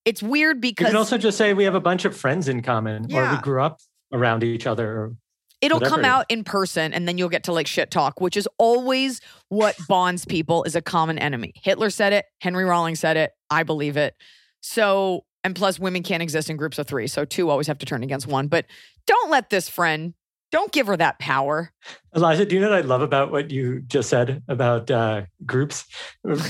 [0.05, 2.63] It's weird because You can also just say we have a bunch of friends in
[2.63, 3.81] common, or we grew up
[4.13, 5.13] around each other.
[5.61, 8.37] It'll whatever come out in person and then you'll get to like shit talk, which
[8.37, 11.53] is always what bonds people is a common enemy.
[11.65, 14.15] Hitler said it, Henry Rollins said it, I believe it.
[14.61, 17.87] So, and plus women can't exist in groups of 3, so two always have to
[17.87, 18.67] turn against one, but
[19.07, 20.13] don't let this friend
[20.51, 21.71] don't give her that power.
[22.17, 25.85] Eliza, do you know what I love about what you just said about uh, groups?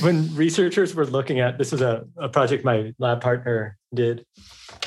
[0.00, 4.24] When researchers were looking at this is a, a project my lab partner did.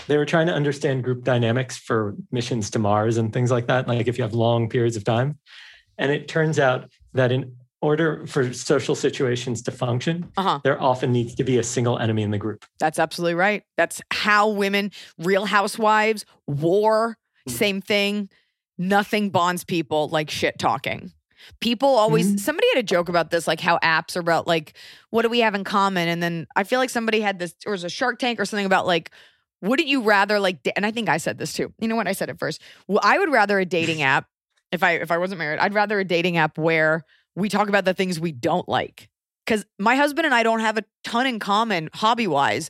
[0.07, 3.87] They were trying to understand group dynamics for missions to Mars and things like that,
[3.87, 5.37] like if you have long periods of time.
[5.99, 10.59] And it turns out that in order for social situations to function, Uh-huh.
[10.63, 12.65] there often needs to be a single enemy in the group.
[12.79, 13.63] That's absolutely right.
[13.77, 17.17] That's how women, real housewives, war,
[17.47, 17.51] Mm.
[17.51, 18.29] same thing.
[18.77, 21.11] Nothing bonds people like shit talking.
[21.61, 22.39] People always, Mhm.
[22.39, 24.73] somebody had a joke about this, like how apps are about like,
[25.09, 26.07] what do we have in common?
[26.09, 28.45] And then I feel like somebody had this, or it was a Shark Tank or
[28.45, 29.11] something about like,
[29.61, 31.73] wouldn't you rather like, da- and I think I said this too.
[31.79, 32.07] You know what?
[32.07, 32.61] I said it first.
[32.87, 34.27] Well, I would rather a dating app,
[34.73, 37.03] if I if I wasn't married, I'd rather a dating app where
[37.39, 39.09] we talk about the things we don't like.
[39.45, 42.69] Because my husband and I don't have a ton in common hobby wise,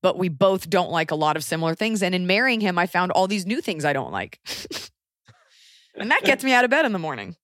[0.00, 2.02] but we both don't like a lot of similar things.
[2.02, 4.38] And in marrying him, I found all these new things I don't like.
[5.94, 7.36] and that gets me out of bed in the morning.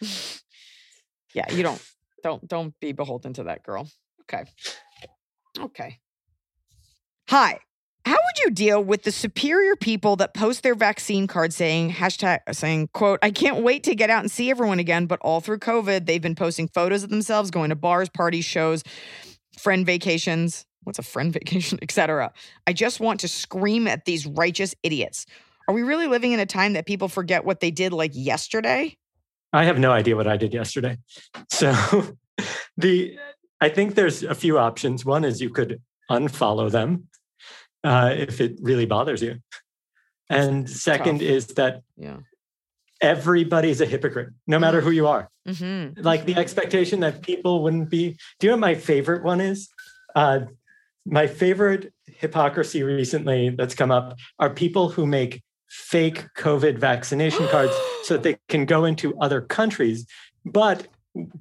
[1.34, 1.82] yeah, you don't
[2.22, 3.88] don't don't be beholden to that girl.
[4.22, 4.44] Okay.
[5.58, 5.98] Okay.
[7.28, 7.60] Hi.
[8.06, 12.38] How would you deal with the superior people that post their vaccine card saying hashtag
[12.52, 15.58] saying quote I can't wait to get out and see everyone again, but all through
[15.58, 18.84] COVID they've been posting photos of themselves going to bars, parties, shows,
[19.58, 20.66] friend vacations.
[20.84, 22.32] What's a friend vacation, etc.
[22.64, 25.26] I just want to scream at these righteous idiots.
[25.66, 28.96] Are we really living in a time that people forget what they did like yesterday?
[29.52, 30.98] I have no idea what I did yesterday.
[31.50, 31.74] So
[32.76, 33.18] the
[33.60, 35.04] I think there's a few options.
[35.04, 37.08] One is you could unfollow them
[37.84, 39.36] uh, if it really bothers you.
[40.28, 41.28] And second Tough.
[41.28, 42.18] is that Yeah.
[43.00, 45.30] everybody's a hypocrite, no matter who you are.
[45.48, 46.00] Mm-hmm.
[46.02, 48.16] Like the expectation that people wouldn't be.
[48.38, 49.68] Do you know what my favorite one is?
[50.14, 50.40] Uh,
[51.04, 57.72] my favorite hypocrisy recently that's come up are people who make fake COVID vaccination cards
[58.04, 60.06] so that they can go into other countries,
[60.44, 60.88] but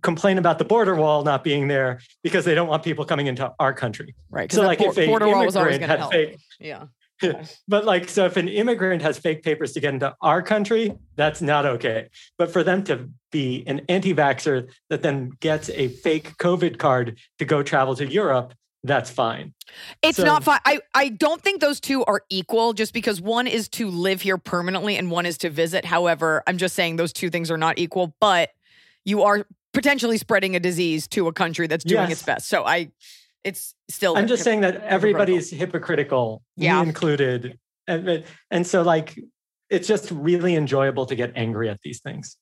[0.01, 3.51] complain about the border wall not being there because they don't want people coming into
[3.59, 4.15] our country.
[4.29, 4.51] Right.
[4.51, 6.11] So, like, bor- if a border wall was always immigrant going to had help.
[6.13, 6.85] fake- Yeah.
[7.67, 11.41] But like, so if an immigrant has fake papers to get into our country, that's
[11.41, 12.09] not okay.
[12.37, 17.17] But for them to be an anti vaxxer that then gets a fake COVID card
[17.39, 18.53] to go travel to Europe,
[18.83, 19.53] that's fine.
[20.03, 20.59] It's So- not fine.
[20.65, 24.37] I, I don't think those two are equal just because one is to live here
[24.37, 25.85] permanently and one is to visit.
[25.85, 28.49] However, I'm just saying those two things are not equal, but
[29.05, 32.47] you are potentially spreading a disease to a country that's doing its best.
[32.47, 32.91] So I,
[33.43, 34.17] it's still.
[34.17, 36.81] I'm just hip- saying that everybody's hypocritical, Yeah.
[36.81, 37.59] me included.
[37.87, 39.19] And, and so, like,
[39.69, 42.37] it's just really enjoyable to get angry at these things.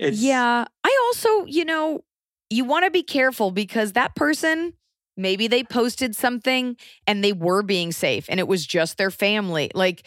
[0.00, 0.64] It's, Yeah.
[0.82, 2.02] I also, you know,
[2.50, 4.72] you want to be careful because that person,
[5.16, 9.70] maybe they posted something and they were being safe and it was just their family.
[9.74, 10.04] Like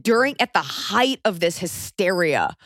[0.00, 2.56] during, at the height of this hysteria,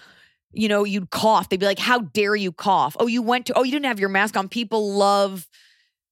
[0.57, 1.49] you know, you'd cough.
[1.49, 2.97] They'd be like, How dare you cough?
[2.99, 4.49] Oh, you went to, oh, you didn't have your mask on.
[4.49, 5.49] People love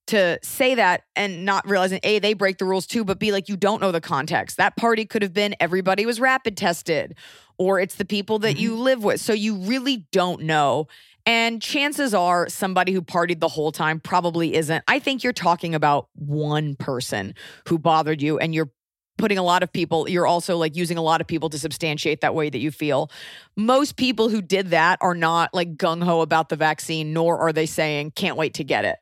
[0.08, 3.48] to say that and not realizing A, they break the rules too, but B, like,
[3.48, 4.56] you don't know the context.
[4.56, 7.14] That party could have been everybody was rapid tested
[7.56, 8.82] or it's the people that you mm-hmm.
[8.82, 9.20] live with.
[9.20, 10.88] So you really don't know.
[11.24, 14.82] And chances are somebody who partied the whole time probably isn't.
[14.88, 17.34] I think you're talking about one person
[17.68, 18.72] who bothered you and you're
[19.18, 22.20] putting a lot of people, you're also like using a lot of people to substantiate
[22.22, 23.10] that way that you feel.
[23.56, 27.52] Most people who did that are not like gung ho about the vaccine, nor are
[27.52, 28.96] they saying, can't wait to get it.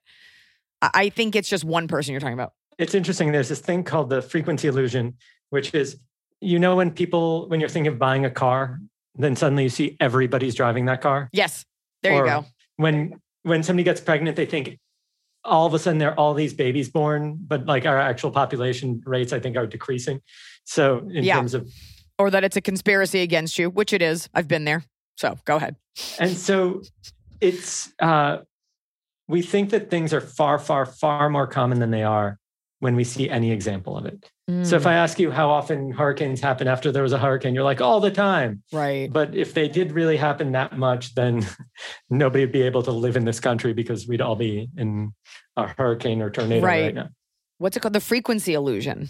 [0.83, 2.53] I I think it's just one person you're talking about.
[2.79, 3.33] It's interesting.
[3.33, 5.17] There's this thing called the frequency illusion,
[5.51, 5.99] which is,
[6.41, 8.81] you know, when people, when you're thinking of buying a car,
[9.15, 11.29] then suddenly you see everybody's driving that car.
[11.33, 11.65] Yes,
[12.03, 12.47] there you go.
[12.77, 14.79] When when somebody gets pregnant, they think
[15.45, 19.03] all of a sudden there are all these babies born, but like our actual population
[19.07, 20.21] rates, I think, are decreasing.
[20.65, 21.37] So in Yeah.
[21.37, 21.69] terms of
[22.19, 24.29] Or that it's a conspiracy against you, which it is.
[24.35, 24.85] I've been there.
[25.17, 25.77] So go ahead.
[26.19, 26.83] and so
[27.41, 28.39] it's uh
[29.29, 32.39] we think that things are far, far, far more common than they are
[32.81, 34.31] when we see any example of it.
[34.67, 37.63] So if I ask you how often hurricanes happen after there was a hurricane, you're
[37.63, 38.65] like all the time.
[38.73, 39.13] right.
[39.13, 41.47] But if they did really happen that much, then
[42.11, 45.13] nobody would be able to live in this country because we'd all be in
[45.57, 46.95] a hurricane or tornado right, Right.
[46.97, 47.09] now.
[47.59, 47.93] What's it called?
[47.93, 49.09] The frequency illusion.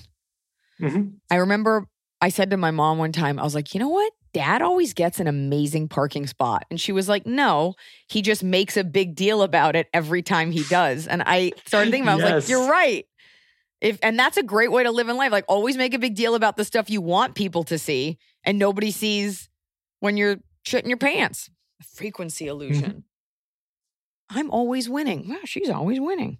[0.80, 1.14] Mhm.
[1.30, 1.86] I remember
[2.20, 4.12] I said to my mom one time, I was like, you know what?
[4.34, 6.66] Dad always gets an amazing parking spot.
[6.70, 7.74] And she was like, no,
[8.08, 11.06] he just makes a big deal about it every time he does.
[11.06, 13.06] And I started thinking about it, I was like, you're right.
[13.80, 15.32] If and that's a great way to live in life.
[15.32, 18.58] Like always make a big deal about the stuff you want people to see and
[18.58, 19.48] nobody sees
[20.00, 21.50] when you're shitting your pants.
[21.82, 22.90] Frequency illusion.
[22.90, 24.38] Mm-hmm.
[24.38, 25.28] I'm always winning.
[25.28, 26.38] Wow, she's always winning.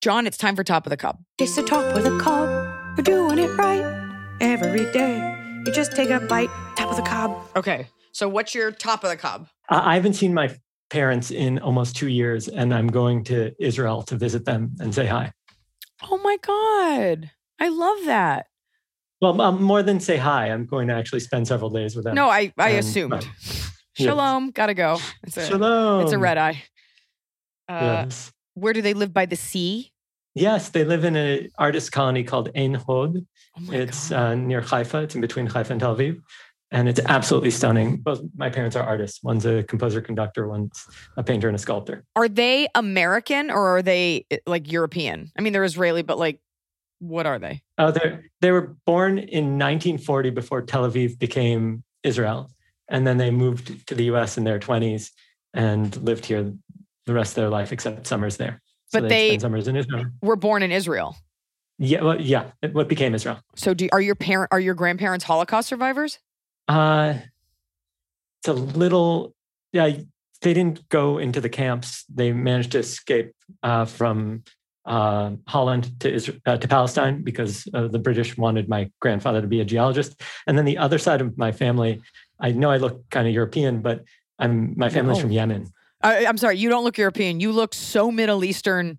[0.00, 1.18] Jon, it's time for top of the cup.
[1.38, 2.48] It's the top of the cob.
[2.96, 5.36] You're doing it right every day.
[5.64, 7.36] You just take a bite, top of the cob.
[7.54, 7.86] Okay.
[8.12, 9.48] So what's your top of the cob?
[9.68, 10.56] I I haven't seen my
[10.90, 15.06] parents in almost two years, and I'm going to Israel to visit them and say
[15.06, 15.32] hi.
[16.02, 17.30] Oh my God.
[17.58, 18.46] I love that.
[19.20, 22.14] Well, um, more than say hi, I'm going to actually spend several days with them.
[22.14, 23.28] No, I, I Um, assumed.
[23.94, 24.50] Shalom.
[24.50, 24.98] Gotta go.
[25.24, 26.02] It's a, Shalom.
[26.02, 26.62] it's a red eye.
[27.68, 28.32] Uh, yes.
[28.54, 29.92] Where do they live by the sea?
[30.34, 33.16] yes, they live in an artist colony called Ein Hod.
[33.58, 34.98] Oh It's uh, near Haifa.
[35.02, 36.20] It's in between Haifa and Tel Aviv.
[36.72, 37.96] And it's absolutely stunning.
[37.96, 39.22] Both my parents are artists.
[39.22, 42.04] One's a composer conductor, one's a painter and a sculptor.
[42.14, 45.32] Are they American or are they eh, like European?
[45.36, 46.40] I mean, they're Israeli, but like,
[47.00, 47.62] what are they?
[47.78, 52.50] Oh, they they were born in 1940 before Tel Aviv became Israel.
[52.88, 55.10] And then they moved to the US in their 20s
[55.54, 56.52] and lived here
[57.06, 58.60] the rest of their life, except summers there.
[58.88, 60.06] So But they, they- spend summers in Israel.
[60.22, 61.16] We're born in Israel.
[61.78, 63.40] Yeah, well, yeah, what became Israel.
[63.56, 66.18] So do are your parent are your grandparents Holocaust survivors?
[66.70, 67.14] Uh,
[68.38, 69.34] it's a little,
[69.72, 69.90] yeah,
[70.40, 72.04] they didn't go into the camps.
[72.08, 73.32] They managed to escape
[73.64, 74.44] uh, from
[74.86, 79.48] uh, Holland to Israel, uh, to Palestine because uh, the British wanted my grandfather to
[79.48, 80.20] be a geologist.
[80.46, 82.00] And then the other side of my family,
[82.38, 84.04] I know I look kind of European, but
[84.38, 85.22] I'm my family's No.
[85.22, 85.72] from Yemen.
[86.02, 87.40] I, I'm sorry, you don't look European.
[87.40, 88.98] You look so Middle Eastern.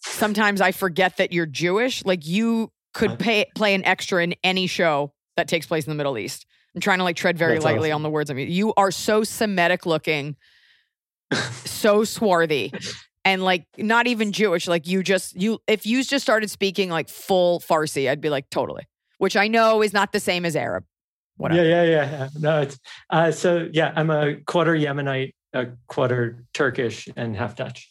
[0.00, 2.04] Sometimes I forget that you're Jewish.
[2.04, 5.96] Like you could pay, play an extra in any show that takes place in the
[5.96, 6.44] Middle East.
[6.78, 7.96] I'm trying to like tread very That's lightly awesome.
[7.96, 8.30] on the words.
[8.30, 10.36] I mean, you are so Semitic looking,
[11.64, 12.72] so swarthy,
[13.24, 14.68] and like not even Jewish.
[14.68, 18.48] Like you just you if you just started speaking like full Farsi, I'd be like
[18.50, 18.84] totally.
[19.18, 20.84] Which I know is not the same as Arab.
[21.36, 21.64] Whatever.
[21.64, 22.28] Yeah, yeah, yeah, yeah.
[22.38, 22.78] No, it's
[23.10, 23.92] uh, so yeah.
[23.96, 27.90] I'm a quarter Yemenite, a quarter Turkish, and half Dutch.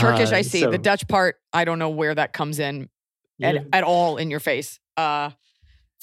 [0.00, 0.60] Turkish, Uh, I see.
[0.60, 2.88] so- the Dutch part, I don't know where that comes in
[3.42, 4.80] at, at all in your face.
[4.96, 5.30] Uh,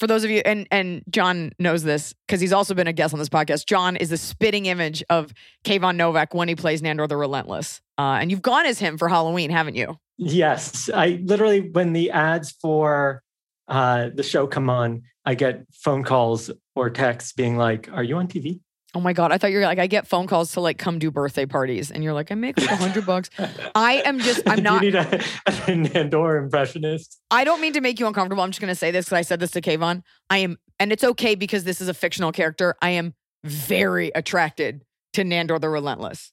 [0.00, 3.12] for those of you, and and Jon knows this because he's also been a guest
[3.12, 3.66] on this podcast.
[3.66, 5.32] Jon is the spitting image of
[5.64, 7.82] Kayvan Novak when he plays Nandor the Relentless.
[7.98, 9.98] Uh, and you've gone as him for Halloween, haven't you?
[10.16, 13.22] Yes, I literally when the ads for
[13.68, 18.16] uh, the show come on, I get phone calls or texts being like, "Are you
[18.16, 18.60] on TV?"
[18.92, 19.30] Oh my god!
[19.30, 21.90] I thought you were like I get phone calls to like come do birthday parties,
[21.92, 23.30] and you're like I make like a hundred bucks.
[23.74, 24.82] I am just I'm not.
[24.82, 25.22] You need a,
[25.68, 27.20] an Andor impressionist.
[27.30, 28.42] I don't mean to make you uncomfortable.
[28.42, 30.02] I'm just going to say this because I said this to Kayvan.
[30.28, 32.74] I am, and it's okay because this is a fictional character.
[32.82, 33.14] I am
[33.44, 34.82] very attracted
[35.12, 36.32] to Nandor the Relentless.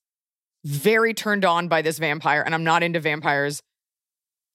[0.65, 3.61] Very turned on by this vampire, and I'm not into vampires.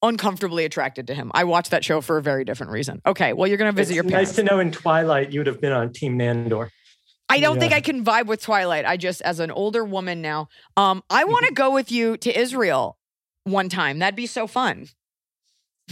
[0.05, 1.31] Uncomfortably attracted to him.
[1.33, 3.01] I watched that show for a very different reason.
[3.07, 4.31] Okay, well, you're going to visit It's your parents.
[4.31, 6.71] nice to know in Twilight you would have been on Team Nandor.
[7.33, 8.85] I don't think I can vibe with Twilight.
[8.85, 12.39] I just, as an older woman now, um, I want to go with you to
[12.39, 12.99] Israel
[13.45, 13.99] one time.
[13.99, 14.89] That'd be so fun.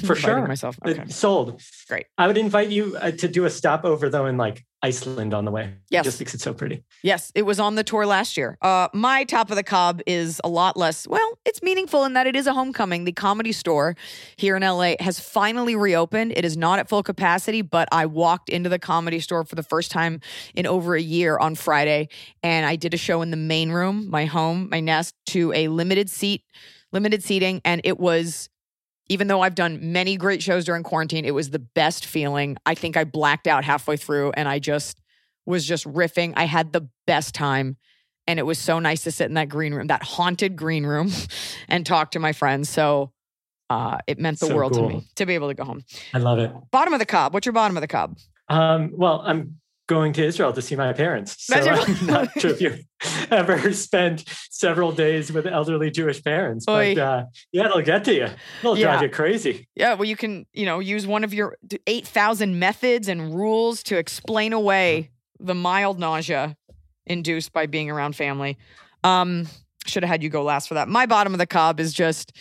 [0.04, 0.46] For sure.
[0.46, 0.78] Myself.
[0.84, 1.04] Uh, Okay.
[1.08, 1.60] Sold.
[1.88, 2.06] Great.
[2.16, 5.50] I would invite you uh, to do a stopover though in like Iceland on the
[5.50, 5.74] way.
[5.90, 6.04] Yes.
[6.04, 6.82] Just because it's so pretty.
[7.02, 8.56] Yes, it was on the tour last year.
[8.62, 11.06] Uh, my top of the cob is a lot less.
[11.06, 13.04] Well, it's meaningful in that it is a homecoming.
[13.04, 13.94] The comedy store
[14.36, 16.32] here in LA has finally reopened.
[16.34, 19.62] It is not at full capacity, but I walked into the comedy store for the
[19.62, 20.20] first time
[20.54, 22.08] in over a year on Friday,
[22.42, 25.68] and I did a show in the main room, my home, my nest, to a
[25.68, 26.44] limited seat,
[26.92, 28.48] limited seating, and it was
[29.10, 32.56] even though I've done many great shows during quarantine, it was the best feeling.
[32.64, 35.00] I think I blacked out halfway through and I just
[35.46, 36.32] was just riffing.
[36.36, 37.76] I had the best time.
[38.28, 41.10] And it was so nice to sit in that green room, that haunted green room,
[41.68, 42.68] and talk to my friends.
[42.70, 43.10] So
[43.68, 44.88] uh, it meant the So world cool.
[44.88, 45.82] to me to be able to go home.
[46.14, 46.52] I love it.
[46.70, 47.34] Bottom of the cob.
[47.34, 48.16] What's your bottom of the cob?
[48.48, 49.59] Um, well, I'm
[49.90, 51.30] going to Israel to see my parents.
[51.46, 52.80] So I'm not sure if you've
[53.30, 56.94] ever spent several days with elderly Jewish parents, Oy.
[56.94, 58.28] but uh, yeah, it'll get to you.
[58.60, 58.86] It'll Yeah.
[58.92, 59.68] drive you crazy.
[59.74, 61.56] Yeah, well, you can, you know, use one of your
[61.88, 65.10] 8,000 methods and rules to explain away
[65.40, 66.56] the mild nausea
[67.06, 68.56] induced by being around family.
[69.02, 69.48] Um,
[69.86, 70.88] should have had you go last for that.
[70.88, 72.32] My bottom of the cob is just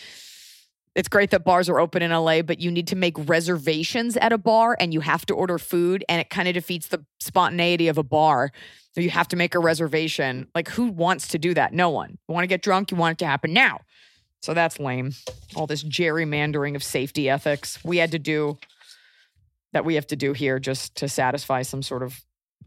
[0.94, 4.32] it's great that bars are open in LA, but you need to make reservations at
[4.32, 7.88] a bar and you have to order food and it kind of defeats the spontaneity
[7.88, 8.50] of a bar.
[8.92, 10.48] So you have to make a reservation.
[10.54, 11.72] Like who wants to do that?
[11.72, 12.18] No one.
[12.28, 13.80] You want to get drunk, you want it to happen now.
[14.42, 15.12] So that's lame.
[15.54, 18.58] All this gerrymandering of safety ethics we had to do
[19.72, 22.20] that we have to do here just to satisfy some sort of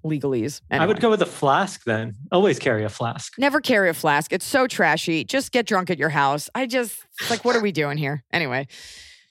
[0.04, 0.62] legalese.
[0.70, 2.16] I would go with a flask then.
[2.32, 3.34] Always carry a flask.
[3.38, 4.34] Never carry a flask.
[4.34, 5.24] It's so trashy.
[5.24, 6.50] Just get drunk at your house.
[6.54, 8.24] I just, like, what are we doing here?
[8.32, 8.68] Anyway,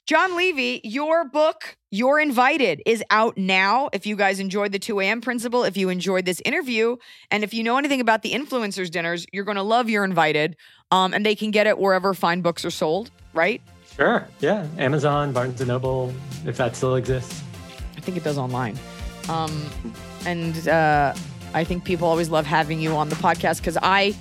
[0.05, 3.89] Jon Levy, your book, You're Invited, is out now.
[3.93, 5.21] If you guys enjoyed the 2 a.m.
[5.21, 6.97] principle, if you enjoyed this interview,
[7.31, 10.57] and if you know anything about the influencers dinners, you're going to love You're Invited.
[10.91, 13.61] Um, and they can get it wherever fine books are sold, right?
[13.95, 14.27] Sure.
[14.39, 14.67] Yeah.
[14.77, 16.13] Amazon, Barnes and Noble,
[16.45, 17.41] if that still exists.
[17.95, 18.77] I think it does online.
[19.29, 19.69] Um,
[20.25, 21.13] and uh,
[21.53, 24.15] I think people always love having you on the podcast because I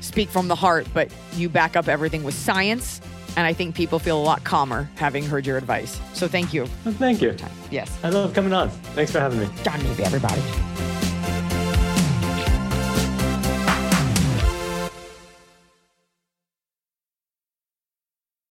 [0.00, 3.00] speak from the heart, but you back up everything with science.
[3.36, 6.00] And I think people feel a lot calmer having heard your advice.
[6.14, 6.66] So thank you.
[6.84, 7.36] Well, thank you.
[7.70, 7.98] Yes.
[8.02, 8.70] I love coming on.
[8.94, 9.48] Thanks for having me.
[9.62, 10.40] Jon Levy, everybody.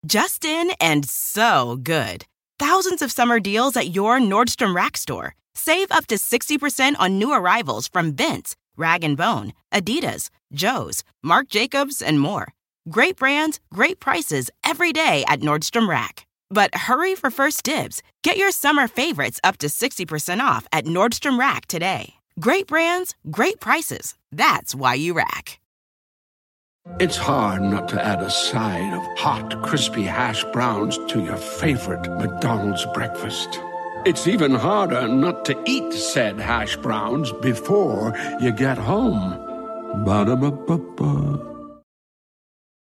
[0.06, 2.26] Justin and so good.
[2.60, 5.36] Thousands of summer deals at your Nordstrom Rack store.
[5.58, 11.49] Save up to 60% on new arrivals from Vince, Rag & Bone, Adidas, Joe's, Marc
[11.49, 12.53] Jacobs, and more.
[12.91, 16.28] Great brands, great prices every day at Nordstrom Rack.
[16.51, 18.03] But hurry for first dibs.
[18.22, 22.14] Get your summer favorites up to 60% off at Nordstrom Rack today.
[22.39, 24.14] Great brands, great prices.
[24.32, 25.60] That's why you rack.
[26.99, 32.08] It's hard not to add a side of hot, crispy hash browns to your favorite
[32.20, 33.60] McDonald's breakfast.
[34.08, 39.36] It's even harder not to eat said hash browns before you get home.
[40.05, 41.57] Ba-da-ba-ba-ba.